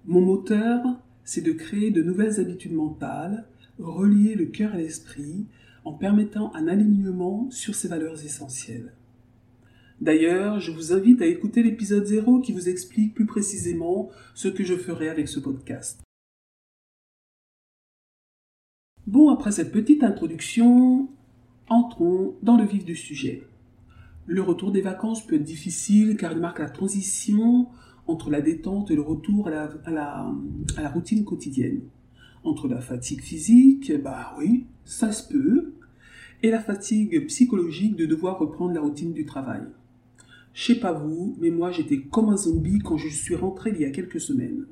Mon 0.04 0.20
moteur, 0.20 1.00
c'est 1.26 1.42
de 1.42 1.52
créer 1.52 1.90
de 1.90 2.02
nouvelles 2.02 2.40
habitudes 2.40 2.72
mentales, 2.72 3.44
relier 3.78 4.34
le 4.34 4.46
cœur 4.46 4.74
et 4.74 4.78
l'esprit 4.78 5.44
en 5.84 5.92
permettant 5.92 6.54
un 6.54 6.68
alignement 6.68 7.50
sur 7.50 7.74
ces 7.74 7.88
valeurs 7.88 8.24
essentielles. 8.24 8.94
D'ailleurs, 10.00 10.60
je 10.60 10.70
vous 10.70 10.92
invite 10.92 11.20
à 11.22 11.26
écouter 11.26 11.62
l'épisode 11.62 12.06
0 12.06 12.40
qui 12.40 12.52
vous 12.52 12.68
explique 12.68 13.14
plus 13.14 13.26
précisément 13.26 14.10
ce 14.34 14.48
que 14.48 14.62
je 14.62 14.76
ferai 14.76 15.08
avec 15.08 15.28
ce 15.28 15.40
podcast. 15.40 16.00
Bon, 19.06 19.30
après 19.30 19.52
cette 19.52 19.72
petite 19.72 20.04
introduction, 20.04 21.08
entrons 21.68 22.34
dans 22.42 22.56
le 22.56 22.64
vif 22.64 22.84
du 22.84 22.96
sujet. 22.96 23.46
Le 24.26 24.42
retour 24.42 24.72
des 24.72 24.80
vacances 24.80 25.26
peut 25.26 25.36
être 25.36 25.44
difficile 25.44 26.16
car 26.16 26.32
il 26.32 26.38
marque 26.38 26.58
la 26.58 26.70
transition 26.70 27.68
entre 28.06 28.30
la 28.30 28.40
détente 28.40 28.90
et 28.90 28.96
le 28.96 29.02
retour 29.02 29.48
à 29.48 29.50
la, 29.90 30.88
routine 30.92 31.24
quotidienne. 31.24 31.80
Entre 32.44 32.68
la 32.68 32.80
fatigue 32.80 33.22
physique, 33.22 33.92
bah 34.02 34.34
oui, 34.38 34.66
ça 34.84 35.12
se 35.12 35.28
peut, 35.28 35.72
et 36.42 36.50
la 36.50 36.60
fatigue 36.60 37.26
psychologique 37.26 37.96
de 37.96 38.06
devoir 38.06 38.38
reprendre 38.38 38.74
la 38.74 38.80
routine 38.80 39.12
du 39.12 39.24
travail. 39.24 39.62
Je 40.54 40.72
sais 40.72 40.80
pas 40.80 40.92
vous, 40.92 41.36
mais 41.40 41.50
moi 41.50 41.70
j'étais 41.70 42.00
comme 42.00 42.28
un 42.28 42.36
zombie 42.36 42.78
quand 42.78 42.96
je 42.96 43.08
suis 43.08 43.34
rentré 43.34 43.72
il 43.74 43.80
y 43.80 43.84
a 43.84 43.90
quelques 43.90 44.20
semaines. 44.20 44.66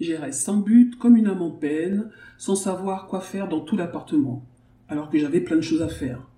J'irais 0.00 0.32
sans 0.32 0.58
but, 0.58 0.96
comme 0.96 1.16
une 1.16 1.26
âme 1.26 1.42
en 1.42 1.50
peine, 1.50 2.10
sans 2.36 2.54
savoir 2.54 3.06
quoi 3.06 3.20
faire 3.20 3.48
dans 3.48 3.60
tout 3.60 3.76
l'appartement, 3.76 4.44
alors 4.88 5.10
que 5.10 5.18
j'avais 5.18 5.40
plein 5.40 5.56
de 5.56 5.62
choses 5.62 5.82
à 5.82 5.88
faire. 5.88 6.28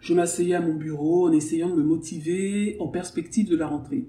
Je 0.00 0.14
m'asseyais 0.14 0.54
à 0.54 0.60
mon 0.60 0.74
bureau 0.74 1.28
en 1.28 1.32
essayant 1.32 1.70
de 1.70 1.74
me 1.74 1.82
motiver 1.82 2.76
en 2.80 2.88
perspective 2.88 3.48
de 3.48 3.56
la 3.56 3.66
rentrée. 3.66 4.06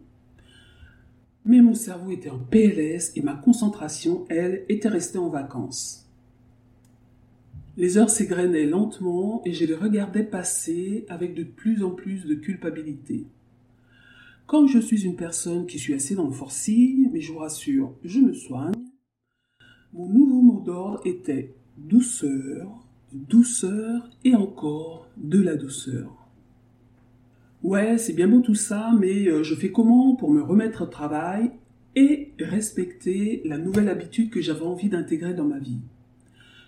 Mais 1.50 1.62
mon 1.64 1.74
cerveau 1.74 2.12
était 2.12 2.30
en 2.30 2.38
PLS 2.38 3.12
et 3.16 3.24
ma 3.24 3.34
concentration, 3.34 4.24
elle, 4.30 4.66
était 4.70 4.88
restée 4.88 5.18
en 5.18 5.30
vacances. 5.30 6.08
Les 7.76 7.98
heures 7.98 8.12
s'égrenaient 8.12 8.68
lentement 8.68 9.42
et 9.46 9.54
je 9.54 9.66
les 9.66 9.74
regardais 9.74 10.24
passer 10.24 11.08
avec 11.10 11.34
de 11.34 11.44
plus 11.44 11.84
en 11.84 11.90
plus 11.90 12.28
de 12.28 12.36
culpabilité. 12.36 13.26
Comme 14.46 14.68
je 14.68 14.78
suis 14.78 15.06
une 15.06 15.16
personne 15.16 15.66
qui 15.66 15.80
suis 15.80 15.96
assez 15.96 16.14
dans 16.14 16.28
le 16.28 16.34
forcing, 16.34 17.10
mais 17.12 17.20
je 17.20 17.34
vous 17.34 17.40
rassure, 17.40 17.96
je 18.04 18.20
me 18.20 18.34
soigne, 18.34 18.86
mon 19.92 20.08
nouveau 20.08 20.44
mot 20.44 20.62
d'ordre 20.64 21.02
était 21.04 21.56
douceur, 21.78 22.86
douceur 23.12 24.08
et 24.24 24.36
encore 24.36 25.08
de 25.18 25.42
la 25.42 25.56
douceur. 25.56 26.19
Ouais, 27.62 27.98
c'est 27.98 28.14
bien 28.14 28.30
beau 28.30 28.40
tout 28.40 28.56
ça, 28.56 28.94
mais 28.98 29.28
euh, 29.28 29.44
je 29.44 29.54
fais 29.54 29.70
comment 29.70 30.16
pour 30.16 30.32
me 30.32 30.42
remettre 30.42 30.84
au 30.84 30.86
travail 30.86 31.52
et 31.94 32.32
respecter 32.40 33.42
la 33.44 33.58
nouvelle 33.58 33.90
habitude 33.90 34.30
que 34.30 34.40
j'avais 34.40 34.62
envie 34.62 34.88
d'intégrer 34.88 35.34
dans 35.34 35.44
ma 35.44 35.60
vie? 35.60 35.82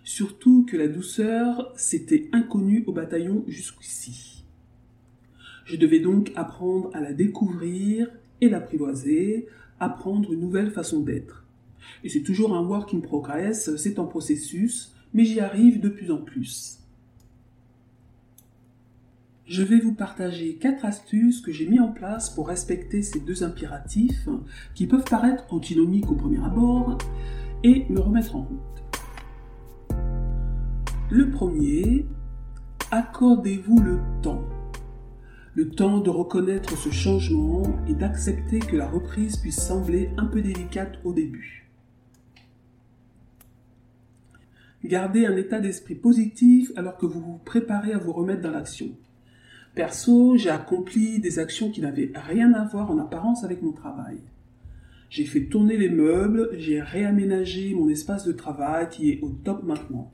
Surtout 0.04 0.66
que 0.66 0.76
la 0.76 0.90
douceur, 0.90 1.72
c'était 1.78 2.28
inconnu 2.34 2.84
au 2.88 2.92
bataillon 2.92 3.46
jusqu'ici. 3.48 4.44
Je 5.64 5.78
devais 5.78 6.02
donc 6.02 6.34
apprendre 6.36 6.90
à 6.94 7.00
la 7.00 7.14
découvrir 7.14 8.12
et 8.42 8.50
l'apprivoiser, 8.50 9.48
apprendre 9.80 10.34
une 10.34 10.42
nouvelle 10.42 10.72
façon 10.72 11.00
d'être. 11.00 11.46
Et 12.04 12.10
c'est 12.10 12.24
toujours 12.24 12.54
un 12.54 12.68
work 12.68 12.94
in 12.94 13.00
progress, 13.00 13.78
c'est 13.78 13.98
un 13.98 14.06
processus, 14.06 14.94
mais 15.14 15.24
j'y 15.24 15.40
arrive 15.40 15.80
de 15.80 15.88
plus 15.88 16.12
en 16.12 16.18
plus. 16.18 16.81
Je 19.48 19.64
vais 19.64 19.80
vous 19.80 19.94
partager 19.94 20.56
quatre 20.56 20.86
astuces 20.86 21.42
que 21.42 21.52
j'ai 21.52 21.68
mis 21.68 21.80
en 21.80 21.92
place 21.92 22.30
pour 22.30 22.48
respecter 22.48 23.02
ces 23.02 23.20
deux 23.20 23.44
impératifs 23.44 24.30
qui 24.76 24.88
peuvent 24.88 25.04
paraître 25.04 25.46
antinomiques 25.50 26.10
au 26.12 26.16
premier 26.16 26.44
abord 26.44 26.98
et 27.64 27.86
me 27.90 28.00
remettre 28.00 28.36
en 28.36 28.44
route. 28.44 28.60
Le 31.10 31.30
premier, 31.32 32.06
accordez-vous 32.92 33.80
le 33.80 34.00
temps. 34.22 34.44
Le 35.56 35.70
temps 35.70 35.98
de 36.00 36.10
reconnaître 36.10 36.78
ce 36.78 36.90
changement 36.90 37.64
et 37.88 37.94
d'accepter 37.94 38.60
que 38.60 38.78
la 38.78 38.88
reprise 38.88 39.36
puisse 39.36 39.60
sembler 39.60 40.12
un 40.18 40.26
peu 40.26 40.42
délicate 40.42 41.00
au 41.04 41.14
début. 41.14 41.68
Gardez 44.86 45.26
un 45.26 45.36
état 45.36 45.60
d'esprit 45.60 45.96
positif 45.96 46.72
alors 46.76 46.98
que 46.98 47.06
vous 47.06 47.20
vous 47.20 47.38
préparez 47.40 47.92
à 47.92 47.98
vous 47.98 48.14
remettre 48.14 48.42
dans 48.42 48.52
l'action. 48.52 48.96
Perso, 49.74 50.36
j'ai 50.36 50.50
accompli 50.50 51.20
des 51.20 51.40
actions 51.40 51.72
qui 51.72 51.80
n'avaient 51.80 52.12
rien 52.14 52.54
à 52.54 52.66
voir 52.66 52.92
en 52.92 52.98
apparence 52.98 53.46
avec 53.46 53.62
mon 53.62 53.72
travail. 53.72 54.18
J'ai 55.10 55.26
fait 55.26 55.46
tourner 55.46 55.78
les 55.78 55.90
meubles, 55.90 56.50
j'ai 56.58 56.82
réaménagé 56.82 57.74
mon 57.74 57.88
espace 57.88 58.26
de 58.26 58.34
travail 58.34 58.90
qui 58.90 59.12
est 59.12 59.22
au 59.22 59.30
top 59.30 59.64
maintenant. 59.64 60.12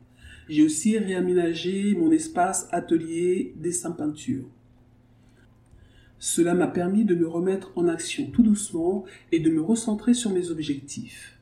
J'ai 0.48 0.64
aussi 0.64 0.98
réaménagé 0.98 1.96
mon 1.96 2.12
espace 2.12 2.68
atelier 2.72 3.54
dessin 3.58 3.92
peinture. 3.92 4.46
Cela 6.20 6.54
m'a 6.54 6.68
permis 6.68 7.06
de 7.06 7.16
me 7.16 7.28
remettre 7.28 7.72
en 7.76 7.88
action 7.88 8.28
tout 8.32 8.44
doucement 8.44 9.06
et 9.32 9.40
de 9.40 9.50
me 9.50 9.62
recentrer 9.62 10.14
sur 10.14 10.32
mes 10.32 10.50
objectifs. 10.50 11.37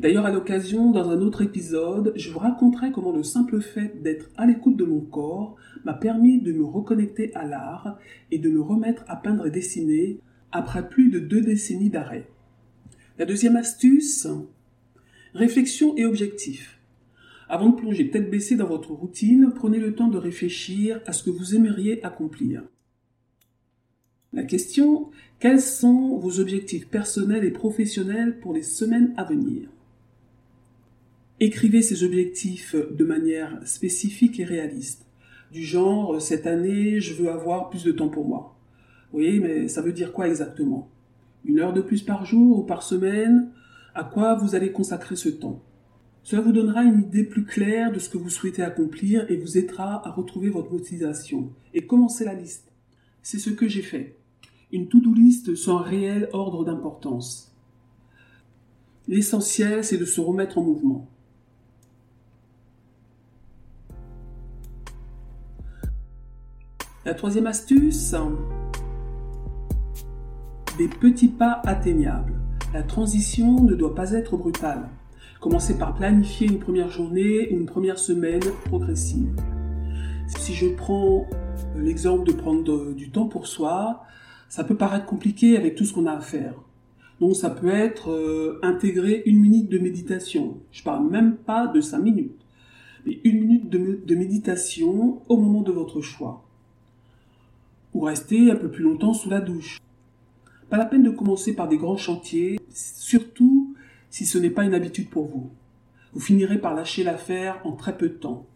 D'ailleurs, 0.00 0.26
à 0.26 0.32
l'occasion, 0.32 0.90
dans 0.90 1.08
un 1.10 1.20
autre 1.20 1.42
épisode, 1.42 2.12
je 2.16 2.30
vous 2.30 2.40
raconterai 2.40 2.90
comment 2.90 3.12
le 3.12 3.22
simple 3.22 3.60
fait 3.60 4.02
d'être 4.02 4.28
à 4.36 4.44
l'écoute 4.44 4.76
de 4.76 4.84
mon 4.84 5.00
corps 5.00 5.56
m'a 5.84 5.94
permis 5.94 6.40
de 6.40 6.52
me 6.52 6.64
reconnecter 6.64 7.32
à 7.34 7.46
l'art 7.46 7.98
et 8.32 8.38
de 8.38 8.50
me 8.50 8.60
remettre 8.60 9.04
à 9.06 9.16
peindre 9.16 9.46
et 9.46 9.50
dessiner 9.52 10.18
après 10.50 10.88
plus 10.88 11.10
de 11.10 11.20
deux 11.20 11.40
décennies 11.40 11.90
d'arrêt. 11.90 12.28
La 13.18 13.24
deuxième 13.24 13.54
astuce, 13.54 14.26
réflexion 15.32 15.96
et 15.96 16.06
objectif. 16.06 16.80
Avant 17.48 17.68
de 17.68 17.76
plonger 17.76 18.10
tête 18.10 18.30
baissée 18.30 18.56
dans 18.56 18.66
votre 18.66 18.92
routine, 18.92 19.52
prenez 19.54 19.78
le 19.78 19.94
temps 19.94 20.08
de 20.08 20.18
réfléchir 20.18 21.00
à 21.06 21.12
ce 21.12 21.22
que 21.22 21.30
vous 21.30 21.54
aimeriez 21.54 22.02
accomplir. 22.04 22.64
La 24.32 24.42
question, 24.42 25.10
quels 25.38 25.60
sont 25.60 26.18
vos 26.18 26.40
objectifs 26.40 26.88
personnels 26.88 27.44
et 27.44 27.52
professionnels 27.52 28.40
pour 28.40 28.52
les 28.52 28.62
semaines 28.62 29.14
à 29.16 29.22
venir? 29.22 29.68
Écrivez 31.44 31.82
ces 31.82 32.04
objectifs 32.04 32.74
de 32.74 33.04
manière 33.04 33.60
spécifique 33.66 34.40
et 34.40 34.44
réaliste. 34.44 35.04
Du 35.52 35.62
genre, 35.62 36.18
cette 36.22 36.46
année, 36.46 37.00
je 37.00 37.12
veux 37.12 37.28
avoir 37.28 37.68
plus 37.68 37.84
de 37.84 37.92
temps 37.92 38.08
pour 38.08 38.26
moi. 38.26 38.56
Oui, 39.12 39.40
mais 39.40 39.68
ça 39.68 39.82
veut 39.82 39.92
dire 39.92 40.14
quoi 40.14 40.26
exactement? 40.26 40.88
Une 41.44 41.60
heure 41.60 41.74
de 41.74 41.82
plus 41.82 42.00
par 42.00 42.24
jour 42.24 42.60
ou 42.60 42.62
par 42.62 42.82
semaine? 42.82 43.50
À 43.94 44.04
quoi 44.04 44.36
vous 44.36 44.54
allez 44.54 44.72
consacrer 44.72 45.16
ce 45.16 45.28
temps? 45.28 45.62
Cela 46.22 46.40
vous 46.40 46.52
donnera 46.52 46.82
une 46.82 47.02
idée 47.02 47.24
plus 47.24 47.44
claire 47.44 47.92
de 47.92 47.98
ce 47.98 48.08
que 48.08 48.16
vous 48.16 48.30
souhaitez 48.30 48.62
accomplir 48.62 49.30
et 49.30 49.36
vous 49.36 49.58
aidera 49.58 50.00
à 50.08 50.12
retrouver 50.12 50.48
votre 50.48 50.72
motivation. 50.72 51.50
Et 51.74 51.84
commencez 51.84 52.24
la 52.24 52.32
liste. 52.32 52.72
C'est 53.20 53.38
ce 53.38 53.50
que 53.50 53.68
j'ai 53.68 53.82
fait. 53.82 54.16
Une 54.72 54.88
to-do 54.88 55.12
list 55.12 55.54
sans 55.56 55.76
réel 55.76 56.30
ordre 56.32 56.64
d'importance. 56.64 57.54
L'essentiel, 59.08 59.84
c'est 59.84 59.98
de 59.98 60.06
se 60.06 60.22
remettre 60.22 60.56
en 60.56 60.62
mouvement. 60.62 61.10
La 67.06 67.12
troisième 67.12 67.46
astuce, 67.46 68.14
des 70.78 70.88
petits 70.88 71.28
pas 71.28 71.60
atteignables. 71.66 72.32
La 72.72 72.82
transition 72.82 73.60
ne 73.62 73.74
doit 73.74 73.94
pas 73.94 74.12
être 74.12 74.38
brutale. 74.38 74.88
Commencez 75.38 75.76
par 75.76 75.94
planifier 75.94 76.46
une 76.46 76.58
première 76.58 76.88
journée 76.88 77.52
ou 77.52 77.58
une 77.58 77.66
première 77.66 77.98
semaine 77.98 78.40
progressive. 78.64 79.36
Si 80.28 80.54
je 80.54 80.66
prends 80.66 81.26
l'exemple 81.76 82.26
de 82.26 82.32
prendre 82.32 82.94
du 82.94 83.10
temps 83.10 83.26
pour 83.26 83.48
soi, 83.48 84.04
ça 84.48 84.64
peut 84.64 84.76
paraître 84.76 85.04
compliqué 85.04 85.58
avec 85.58 85.74
tout 85.74 85.84
ce 85.84 85.92
qu'on 85.92 86.06
a 86.06 86.12
à 86.12 86.20
faire. 86.20 86.54
Donc 87.20 87.36
ça 87.36 87.50
peut 87.50 87.68
être 87.68 88.12
euh, 88.12 88.58
intégrer 88.62 89.24
une 89.26 89.40
minute 89.40 89.68
de 89.68 89.78
méditation. 89.78 90.56
Je 90.72 90.82
parle 90.82 91.06
même 91.10 91.36
pas 91.36 91.66
de 91.66 91.82
cinq 91.82 91.98
minutes, 91.98 92.40
mais 93.04 93.20
une 93.24 93.40
minute 93.40 93.68
de 93.68 94.14
méditation 94.14 95.20
au 95.28 95.36
moment 95.36 95.60
de 95.60 95.70
votre 95.70 96.00
choix 96.00 96.44
ou 97.94 98.00
rester 98.00 98.50
un 98.50 98.56
peu 98.56 98.70
plus 98.70 98.82
longtemps 98.82 99.14
sous 99.14 99.30
la 99.30 99.40
douche. 99.40 99.78
Pas 100.68 100.76
la 100.76 100.86
peine 100.86 101.04
de 101.04 101.10
commencer 101.10 101.54
par 101.54 101.68
des 101.68 101.78
grands 101.78 101.96
chantiers, 101.96 102.58
surtout 102.70 103.76
si 104.10 104.26
ce 104.26 104.38
n'est 104.38 104.50
pas 104.50 104.64
une 104.64 104.74
habitude 104.74 105.08
pour 105.08 105.26
vous. 105.26 105.50
Vous 106.12 106.20
finirez 106.20 106.60
par 106.60 106.74
lâcher 106.74 107.04
l'affaire 107.04 107.60
en 107.64 107.72
très 107.72 107.96
peu 107.96 108.08
de 108.08 108.14
temps. 108.14 108.46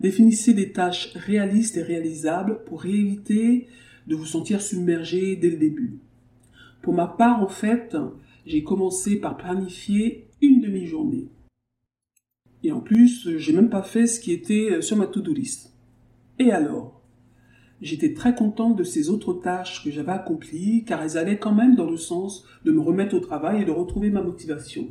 Définissez 0.00 0.54
des 0.54 0.72
tâches 0.72 1.12
réalistes 1.14 1.76
et 1.76 1.82
réalisables 1.82 2.64
pour 2.64 2.86
éviter 2.86 3.68
de 4.06 4.14
vous 4.14 4.26
sentir 4.26 4.62
submergé 4.62 5.36
dès 5.36 5.50
le 5.50 5.58
début. 5.58 5.98
Pour 6.82 6.94
ma 6.94 7.06
part, 7.06 7.42
en 7.42 7.48
fait, 7.48 7.96
j'ai 8.46 8.64
commencé 8.64 9.16
par 9.16 9.36
planifier 9.36 10.26
une 10.40 10.60
demi-journée. 10.60 11.28
Et 12.62 12.72
en 12.72 12.80
plus, 12.80 13.36
j'ai 13.36 13.52
même 13.52 13.70
pas 13.70 13.82
fait 13.82 14.06
ce 14.06 14.20
qui 14.20 14.32
était 14.32 14.80
sur 14.80 14.96
ma 14.96 15.06
to-do 15.06 15.32
list. 15.32 15.74
Et 16.38 16.50
alors? 16.50 16.99
J'étais 17.80 18.12
très 18.12 18.34
contente 18.34 18.76
de 18.76 18.84
ces 18.84 19.08
autres 19.08 19.32
tâches 19.32 19.82
que 19.82 19.90
j'avais 19.90 20.12
accomplies, 20.12 20.84
car 20.84 21.02
elles 21.02 21.16
allaient 21.16 21.38
quand 21.38 21.54
même 21.54 21.76
dans 21.76 21.90
le 21.90 21.96
sens 21.96 22.44
de 22.64 22.72
me 22.72 22.80
remettre 22.80 23.14
au 23.14 23.20
travail 23.20 23.62
et 23.62 23.64
de 23.64 23.70
retrouver 23.70 24.10
ma 24.10 24.22
motivation. 24.22 24.88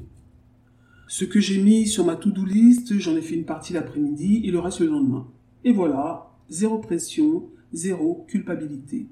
Ce 1.08 1.26
que 1.26 1.40
j'ai 1.40 1.62
mis 1.62 1.88
sur 1.88 2.06
ma 2.06 2.16
to-do 2.16 2.46
list, 2.46 2.98
j'en 2.98 3.16
ai 3.16 3.22
fait 3.22 3.36
une 3.36 3.46
partie 3.46 3.74
l'après-midi 3.74 4.42
et 4.44 4.52
le 4.52 4.60
reste 4.60 4.80
le 4.80 4.88
lendemain. 4.88 5.28
Et 5.64 5.72
voilà, 5.72 6.32
zéro 6.50 6.80
pression, 6.80 7.50
zéro 7.74 8.26
culpabilité. 8.28 9.08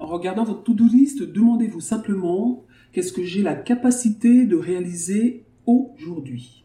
En 0.00 0.06
regardant 0.06 0.44
votre 0.44 0.64
to-do 0.64 0.86
list, 0.86 1.22
demandez-vous 1.22 1.80
simplement 1.80 2.64
qu'est-ce 2.92 3.12
que 3.12 3.22
j'ai 3.22 3.42
la 3.42 3.54
capacité 3.54 4.44
de 4.44 4.56
réaliser 4.56 5.44
aujourd'hui? 5.66 6.64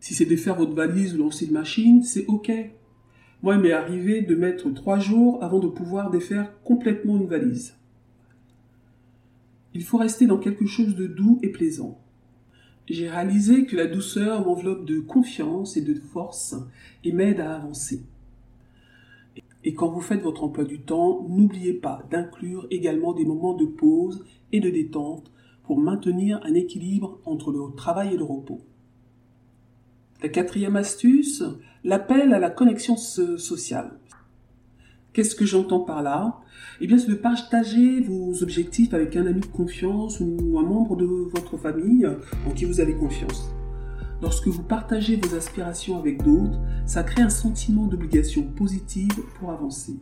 Si 0.00 0.14
c'est 0.14 0.24
de 0.24 0.34
faire 0.34 0.56
votre 0.56 0.74
valise 0.74 1.14
ou 1.14 1.18
lancer 1.18 1.46
une 1.46 1.52
machine, 1.52 2.02
c'est 2.02 2.26
OK. 2.26 2.50
Moi, 3.42 3.54
il 3.54 3.62
m'est 3.62 3.72
arrivé 3.72 4.20
de 4.20 4.34
mettre 4.34 4.70
trois 4.70 4.98
jours 4.98 5.42
avant 5.42 5.60
de 5.60 5.68
pouvoir 5.68 6.10
défaire 6.10 6.52
complètement 6.62 7.16
une 7.16 7.26
valise. 7.26 7.74
Il 9.72 9.82
faut 9.82 9.98
rester 9.98 10.26
dans 10.26 10.38
quelque 10.38 10.66
chose 10.66 10.94
de 10.94 11.06
doux 11.06 11.38
et 11.42 11.48
plaisant. 11.48 11.98
J'ai 12.88 13.08
réalisé 13.08 13.66
que 13.66 13.76
la 13.76 13.86
douceur 13.86 14.44
m'enveloppe 14.44 14.84
de 14.84 14.98
confiance 14.98 15.76
et 15.76 15.80
de 15.80 15.94
force 15.94 16.56
et 17.04 17.12
m'aide 17.12 17.40
à 17.40 17.54
avancer. 17.54 18.02
Et 19.62 19.74
quand 19.74 19.88
vous 19.88 20.00
faites 20.00 20.22
votre 20.22 20.44
emploi 20.44 20.64
du 20.64 20.80
temps, 20.80 21.26
n'oubliez 21.28 21.74
pas 21.74 22.02
d'inclure 22.10 22.66
également 22.70 23.12
des 23.12 23.24
moments 23.24 23.54
de 23.54 23.66
pause 23.66 24.24
et 24.52 24.60
de 24.60 24.70
détente 24.70 25.30
pour 25.64 25.78
maintenir 25.78 26.40
un 26.44 26.54
équilibre 26.54 27.20
entre 27.24 27.52
le 27.52 27.74
travail 27.76 28.14
et 28.14 28.16
le 28.16 28.24
repos. 28.24 28.60
La 30.22 30.28
quatrième 30.28 30.76
astuce, 30.76 31.42
l'appel 31.82 32.34
à 32.34 32.38
la 32.38 32.50
connexion 32.50 32.98
sociale. 32.98 33.92
Qu'est-ce 35.14 35.34
que 35.34 35.46
j'entends 35.46 35.80
par 35.80 36.02
là? 36.02 36.40
Eh 36.82 36.86
bien, 36.86 36.98
c'est 36.98 37.08
de 37.08 37.14
partager 37.14 38.02
vos 38.02 38.42
objectifs 38.42 38.92
avec 38.92 39.16
un 39.16 39.26
ami 39.26 39.40
de 39.40 39.46
confiance 39.46 40.20
ou 40.20 40.58
un 40.58 40.62
membre 40.62 40.96
de 40.96 41.06
votre 41.06 41.56
famille 41.56 42.06
en 42.46 42.50
qui 42.50 42.66
vous 42.66 42.80
avez 42.80 42.94
confiance. 42.94 43.50
Lorsque 44.20 44.48
vous 44.48 44.62
partagez 44.62 45.16
vos 45.16 45.34
aspirations 45.34 45.98
avec 45.98 46.22
d'autres, 46.22 46.60
ça 46.84 47.02
crée 47.02 47.22
un 47.22 47.30
sentiment 47.30 47.86
d'obligation 47.86 48.42
positive 48.42 49.22
pour 49.38 49.50
avancer. 49.50 49.96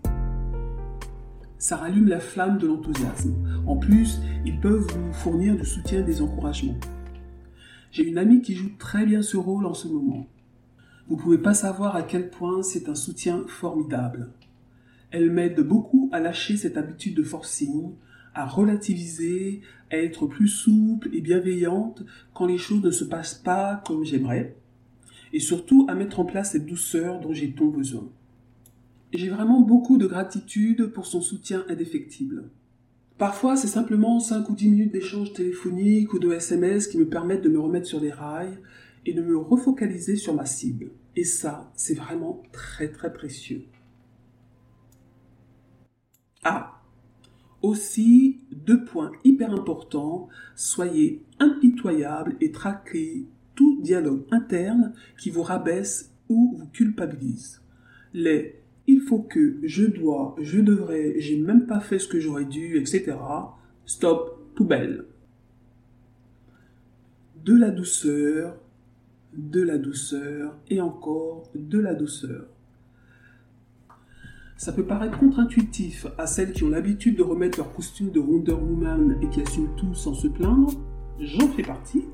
Ça 1.59 1.77
rallume 1.77 2.09
la 2.09 2.19
flamme 2.19 2.59
de 2.59 2.67
l'enthousiasme. 2.67 3.37
En 3.69 3.77
plus, 3.77 4.21
ils 4.45 4.59
peuvent 4.59 4.85
vous 4.89 5.13
fournir 5.13 5.57
du 5.57 5.65
soutien 5.65 6.01
et 6.01 6.05
des 6.05 6.21
encouragements. 6.23 6.77
J'ai 7.91 8.07
une 8.07 8.19
amie 8.19 8.43
qui 8.43 8.55
joue 8.55 8.71
très 8.79 9.07
bien 9.07 9.23
ce 9.23 9.37
rôle 9.37 9.67
en 9.67 9.75
ce 9.75 9.89
moment. 9.89 10.27
Vous 11.09 11.17
ne 11.17 11.21
pouvez 11.21 11.39
pas 11.39 11.55
savoir 11.55 11.97
à 11.97 12.03
quel 12.03 12.29
point 12.29 12.63
c'est 12.63 12.89
un 12.89 12.95
soutien 12.95 13.45
formidable. 13.49 14.31
Elle 15.11 15.31
m'aide 15.31 15.61
beaucoup 15.61 16.11
à 16.13 16.21
lâcher 16.21 16.59
cette 16.59 16.77
habitude 16.77 17.15
de 17.15 17.23
forcing, 17.23 17.95
à 18.35 18.47
relativiser, 18.47 19.63
à 19.91 19.97
être 19.97 20.27
plus 20.27 20.49
souple 20.49 21.09
et 21.15 21.23
bienveillante 21.23 22.05
quand 22.35 22.47
les 22.47 22.59
choses 22.59 22.83
ne 22.83 22.91
se 22.91 23.05
passent 23.05 23.35
pas 23.43 23.83
comme 23.87 24.05
j'aimerais, 24.05 24.55
et 25.33 25.41
surtout 25.41 25.87
à 25.89 25.95
mettre 25.95 26.21
en 26.21 26.27
place 26.27 26.53
cette 26.53 26.67
douceur 26.67 27.21
dont 27.21 27.33
j'ai 27.33 27.53
tant 27.53 27.69
besoin. 27.69 28.09
J'ai 29.15 29.31
vraiment 29.31 29.63
beaucoup 29.63 29.97
de 29.97 30.07
gratitude 30.07 30.89
pour 30.89 31.07
son 31.07 31.23
soutien 31.23 31.65
indéfectible. 31.71 32.51
Parfois, 33.19 33.57
c'est 33.57 33.67
simplement 33.67 34.21
5 34.21 34.49
ou 34.49 34.55
10 34.55 34.69
minutes 34.69 34.93
d'échange 34.93 35.33
téléphonique 35.33 36.15
ou 36.15 36.21
de 36.21 36.33
SMS 36.33 36.87
qui 36.87 36.99
me 36.99 37.09
permettent 37.09 37.43
de 37.43 37.49
me 37.49 37.59
remettre 37.59 37.89
sur 37.89 37.99
les 37.99 38.13
rails 38.13 38.61
et 39.07 39.13
de 39.13 39.23
me 39.23 39.37
refocaliser 39.37 40.15
sur 40.15 40.35
ma 40.35 40.47
cible. 40.47 40.93
Et 41.17 41.25
ça, 41.25 41.73
c'est 41.75 41.95
vraiment 41.95 42.45
très 42.53 42.89
très 42.89 43.13
précieux. 43.13 43.65
Ah, 46.45 46.81
aussi, 47.61 48.39
deux 48.53 48.85
points 48.85 49.11
hyper 49.25 49.53
importants, 49.53 50.29
soyez 50.55 51.25
impitoyable 51.41 52.37
et 52.41 52.53
traquez 52.53 53.27
tout 53.57 53.81
dialogue 53.83 54.27
interne 54.31 54.93
qui 55.19 55.31
vous 55.31 55.43
rabaisse 55.43 56.15
ou 56.29 56.55
vous 56.57 56.69
culpabilise. 56.69 57.63
Les 58.15 58.58
il 58.89 59.01
faut 59.01 59.21
que, 59.21 59.59
je 59.63 59.85
dois, 59.85 60.35
je 60.41 60.61
devrais, 60.61 61.21
j'ai 61.21 61.39
même 61.39 61.67
pas 61.67 61.79
fait 61.79 61.99
ce 61.99 62.09
que 62.09 62.19
j'aurais 62.19 62.47
dû, 62.47 62.79
etc. 62.79 63.15
Stop, 63.85 64.55
poubelle. 64.55 65.05
De 67.45 67.55
la 67.55 67.71
douceur, 67.71 68.57
de 69.37 69.61
la 69.61 69.77
douceur 69.77 70.57
et 70.71 70.81
encore 70.81 71.51
de 71.55 71.79
la 71.79 71.95
douceur. 71.95 72.47
Ça 74.57 74.73
peut 74.73 74.87
paraître 74.87 75.19
contre-intuitif 75.19 76.07
à 76.17 76.27
celles 76.27 76.53
qui 76.53 76.65
ont 76.65 76.71
l'habitude 76.71 77.17
de 77.17 77.23
remettre 77.23 77.59
leur 77.59 77.73
costume 77.75 78.11
de 78.11 78.21
Wonder 78.21 78.53
Woman 78.53 79.19
et 79.21 79.29
qui 79.29 79.43
assument 79.43 79.77
tout 79.77 79.95
sans 79.95 80.15
se 80.15 80.29
plaindre. 80.29 80.73
J'en 81.21 81.49
fais 81.49 81.63
partie. 81.63 82.05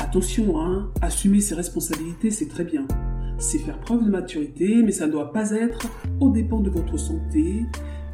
Attention, 0.00 0.60
hein, 0.60 0.90
assumer 1.00 1.40
ses 1.40 1.54
responsabilités, 1.54 2.32
c'est 2.32 2.48
très 2.48 2.64
bien 2.64 2.88
c'est 3.38 3.58
faire 3.58 3.78
preuve 3.80 4.04
de 4.04 4.10
maturité, 4.10 4.82
mais 4.82 4.92
ça 4.92 5.06
ne 5.06 5.12
doit 5.12 5.32
pas 5.32 5.50
être 5.50 5.88
au 6.20 6.30
dépens 6.30 6.60
de 6.60 6.70
votre 6.70 6.98
santé 6.98 7.64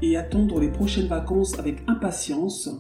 et 0.03 0.17
attendre 0.17 0.61
les 0.61 0.71
prochaines 0.71 1.07
vacances 1.07 1.59
avec 1.59 1.83
impatience 1.87 2.71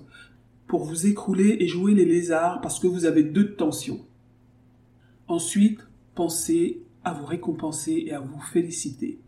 pour 0.67 0.85
vous 0.85 1.07
écrouler 1.07 1.57
et 1.61 1.69
jouer 1.69 1.95
les 1.95 2.05
lézards 2.05 2.61
parce 2.61 2.79
que 2.79 2.87
vous 2.87 3.05
avez 3.05 3.25
deux 3.25 3.55
tensions. 3.55 4.01
Ensuite, 5.29 5.81
pensez 6.15 6.83
à 7.05 7.13
vous 7.13 7.27
récompenser 7.27 8.05
et 8.07 8.13
à 8.13 8.21
vous 8.21 8.41
féliciter. 8.41 9.21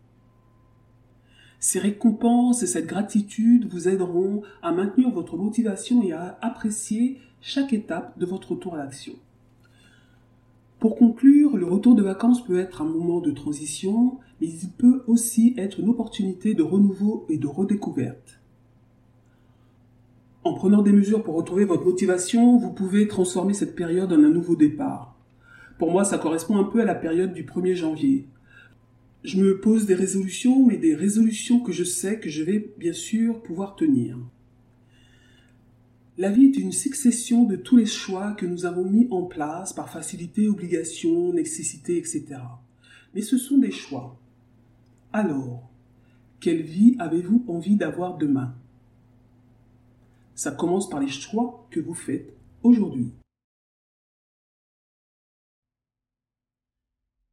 Ces 1.59 1.79
récompenses 1.79 2.61
et 2.61 2.67
cette 2.67 2.87
gratitude 2.87 3.69
vous 3.69 3.87
aideront 3.87 4.41
à 4.61 4.71
maintenir 4.73 5.09
votre 5.11 5.37
motivation 5.37 6.03
et 6.03 6.11
à 6.11 6.37
apprécier 6.41 7.19
chaque 7.39 7.73
étape 7.73 8.19
de 8.19 8.25
votre 8.25 8.51
retour 8.51 8.73
à 8.73 8.77
l'action. 8.77 9.13
Pour 10.79 10.97
conclure, 10.97 11.32
le 11.57 11.65
retour 11.65 11.95
de 11.95 12.03
vacances 12.03 12.43
peut 12.43 12.59
être 12.59 12.81
un 12.81 12.85
moment 12.85 13.19
de 13.19 13.31
transition, 13.31 14.19
mais 14.41 14.47
il 14.47 14.69
peut 14.69 15.03
aussi 15.07 15.53
être 15.57 15.79
une 15.79 15.89
opportunité 15.89 16.53
de 16.53 16.63
renouveau 16.63 17.25
et 17.29 17.37
de 17.37 17.47
redécouverte. 17.47 18.39
En 20.43 20.53
prenant 20.53 20.81
des 20.81 20.91
mesures 20.91 21.23
pour 21.23 21.35
retrouver 21.35 21.63
votre 21.63 21.85
motivation, 21.85 22.57
vous 22.57 22.73
pouvez 22.73 23.07
transformer 23.07 23.53
cette 23.53 23.75
période 23.75 24.11
en 24.11 24.23
un 24.23 24.29
nouveau 24.29 24.55
départ. 24.55 25.15
Pour 25.79 25.91
moi, 25.91 26.03
ça 26.03 26.17
correspond 26.17 26.57
un 26.57 26.65
peu 26.65 26.81
à 26.81 26.85
la 26.85 26.95
période 26.95 27.33
du 27.33 27.43
1er 27.43 27.75
janvier. 27.75 28.27
Je 29.23 29.41
me 29.41 29.59
pose 29.59 29.85
des 29.85 29.95
résolutions, 29.95 30.65
mais 30.65 30.77
des 30.77 30.95
résolutions 30.95 31.61
que 31.61 31.71
je 31.71 31.85
sais 31.85 32.19
que 32.19 32.29
je 32.29 32.43
vais 32.43 32.73
bien 32.77 32.91
sûr 32.91 33.41
pouvoir 33.41 33.75
tenir. 33.75 34.17
La 36.17 36.29
vie 36.29 36.45
est 36.45 36.57
une 36.57 36.71
succession 36.71 37.43
de 37.43 37.55
tous 37.55 37.75
les 37.75 37.87
choix 37.87 38.33
que 38.33 38.45
nous 38.45 38.65
avons 38.65 38.87
mis 38.87 39.07
en 39.09 39.23
place 39.23 39.73
par 39.73 39.89
facilité, 39.89 40.47
obligation, 40.47 41.33
nécessité, 41.33 41.97
etc. 41.97 42.25
Mais 43.15 43.21
ce 43.21 43.39
sont 43.39 43.57
des 43.57 43.71
choix. 43.71 44.19
Alors, 45.11 45.71
quelle 46.39 46.61
vie 46.61 46.95
avez-vous 46.99 47.43
envie 47.47 47.77
d'avoir 47.77 48.17
demain? 48.17 48.55
Ça 50.35 50.51
commence 50.51 50.87
par 50.87 50.99
les 50.99 51.07
choix 51.07 51.67
que 51.71 51.79
vous 51.79 51.95
faites 51.95 52.31
aujourd'hui. 52.61 53.11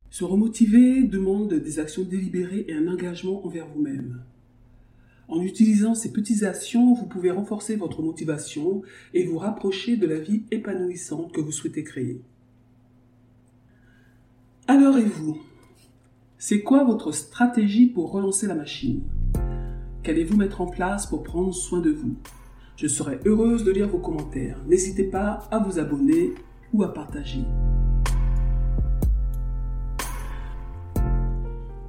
Se 0.09 0.25
remotiver 0.25 1.03
demande 1.03 1.53
des 1.53 1.79
actions 1.79 2.05
délibérées 2.05 2.65
et 2.69 2.75
un 2.75 2.89
engagement 2.89 3.45
envers 3.45 3.69
vous-même. 3.69 4.25
En 5.31 5.41
utilisant 5.41 5.95
ces 5.95 6.13
petites 6.13 6.43
actions, 6.43 6.93
vous 6.93 7.07
pouvez 7.07 7.31
renforcer 7.31 7.77
votre 7.77 8.03
motivation 8.03 8.83
et 9.15 9.25
vous 9.25 9.39
rapprocher 9.39 9.97
de 9.97 10.09
la 10.09 10.19
vie 10.19 10.43
épanouissante 10.51 11.31
que 11.31 11.41
vous 11.41 11.53
souhaitez 11.53 11.85
créer. 11.85 12.21
Alors 14.67 14.99
et 14.99 15.05
vous? 15.05 15.41
C'est 16.37 16.63
quoi 16.63 16.83
votre 16.83 17.13
stratégie 17.13 17.87
pour 17.87 18.11
relancer 18.11 18.49
la 18.49 18.57
machine? 18.57 19.03
Qu'allez-vous 20.03 20.37
mettre 20.37 20.63
en 20.63 20.67
place 20.67 21.07
pour 21.07 21.23
prendre 21.23 21.55
soin 21.55 21.81
de 21.81 21.91
vous? 21.91 22.17
Je 22.77 22.89
serai 22.89 23.21
heureuse 23.25 23.63
de 23.63 23.71
lire 23.71 23.89
vos 23.89 23.99
commentaires. 23.99 24.61
N'hésitez 24.67 25.05
pas 25.05 25.49
à 25.53 25.61
vous 25.61 25.79
abonner 25.79 26.31
ou 26.73 26.83
à 26.83 26.93
partager. 26.93 27.45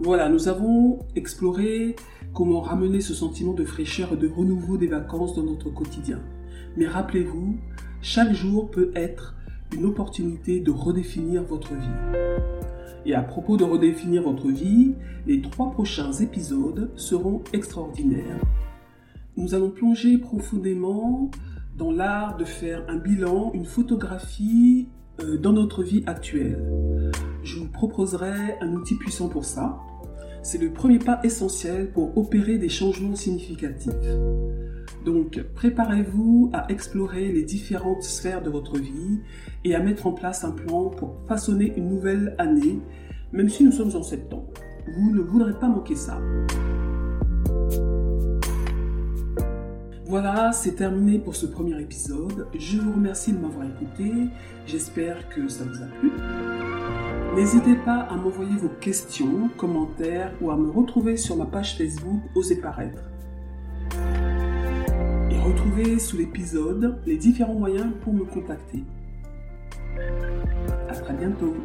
Voilà, 0.04 0.30
nous 0.30 0.48
avons 0.48 0.98
exploré 1.16 1.96
comment 2.34 2.60
ramener 2.60 3.02
ce 3.02 3.14
sentiment 3.14 3.54
de 3.54 3.64
fraîcheur 3.64 4.14
et 4.14 4.18
de 4.18 4.28
renouveau 4.28 4.76
des 4.76 4.88
vacances 4.88 5.36
dans 5.36 5.44
notre 5.44 5.70
quotidien. 5.70 6.20
Mais 6.76 6.88
rappelez-vous, 6.88 7.60
chaque 8.02 8.34
jour 8.34 8.72
peut 8.72 8.92
être 8.96 9.36
une 9.72 9.86
opportunité 9.86 10.60
de 10.60 10.72
redéfinir 10.72 11.44
votre 11.44 11.76
vie. 11.76 12.26
Et 13.06 13.14
à 13.14 13.22
propos 13.22 13.58
de 13.58 13.64
redéfinir 13.64 14.24
votre 14.24 14.48
vie, 14.48 14.96
les 15.28 15.40
trois 15.40 15.70
prochains 15.70 16.14
épisodes 16.14 16.90
seront 16.96 17.44
extraordinaires. 17.54 18.42
Nous 19.38 19.54
allons 19.54 19.70
plonger 19.70 20.18
profondément 20.18 21.30
dans 21.78 21.92
l'art 21.92 22.38
de 22.38 22.46
faire 22.46 22.84
un 22.88 22.98
bilan, 22.98 23.52
une 23.54 23.66
photographie 23.66 24.88
euh, 25.22 25.38
dans 25.38 25.54
notre 25.54 25.84
vie 25.84 26.02
actuelle. 26.08 27.12
Je 27.44 27.60
vous 27.60 27.68
proposerai 27.68 28.58
un 28.62 28.74
outil 28.74 28.96
puissant 28.96 29.30
pour 29.30 29.46
ça 29.46 29.80
c'est 30.44 30.58
le 30.58 30.72
premier 30.72 31.00
pas 31.00 31.20
essentiel 31.24 31.92
pour 31.92 32.18
opérer 32.18 32.58
des 32.58 32.70
changements 32.70 33.16
significatifs. 33.16 33.94
Donc, 35.06 35.44
préparez-vous 35.56 36.52
à 36.54 36.72
explorer 36.72 37.32
les 37.32 37.44
différentes 37.44 38.04
sphères 38.04 38.42
de 38.42 38.50
votre 38.50 38.78
vie 38.78 39.20
et 39.64 39.76
à 39.76 39.80
mettre 39.80 40.08
en 40.08 40.14
place 40.14 40.44
un 40.44 40.52
plan 40.52 40.90
pour 40.90 41.16
façonner 41.28 41.74
une 41.76 41.90
nouvelle 41.90 42.36
année, 42.38 42.80
même 43.32 43.50
si 43.50 43.64
nous 43.64 43.72
sommes 43.72 43.96
en 43.96 44.04
septembre. 44.04 44.52
Vous 44.96 45.12
ne 45.12 45.22
voudrez 45.22 45.54
pas 45.54 45.68
manquer 45.68 45.96
ça. 45.96 46.20
Voilà, 50.06 50.52
c'est 50.52 50.74
terminé 50.74 51.20
pour 51.20 51.36
ce 51.36 51.46
premier 51.46 51.80
épisode. 51.80 52.48
Je 52.60 52.78
vous 52.78 52.92
remercie 52.92 53.32
de 53.32 53.40
m'avoir 53.40 53.66
écouté. 53.66 54.12
J'espère 54.68 55.30
que 55.30 55.48
ça 55.48 55.64
vous 55.64 55.82
a 55.82 55.88
plu. 56.00 56.12
N'hésitez 57.36 57.76
pas 57.76 58.08
à 58.10 58.18
m'envoyer 58.18 58.58
vos 58.58 58.68
questions, 58.68 59.50
commentaires 59.56 60.34
ou 60.42 60.52
à 60.52 60.58
me 60.58 60.70
retrouver 60.70 61.16
sur 61.16 61.38
ma 61.38 61.46
page 61.46 61.78
Facebook 61.78 62.22
Osez 62.36 62.58
paraître. 62.58 63.04
Et 65.32 65.40
retrouvez 65.40 65.98
sous 65.98 66.18
l'épisode 66.18 67.00
les 67.06 67.16
différents 67.16 67.56
moyens 67.56 67.94
pour 68.02 68.14
me 68.14 68.26
contacter. 68.26 68.84
À 70.90 70.94
très 70.94 71.14
bientôt. 71.14 71.56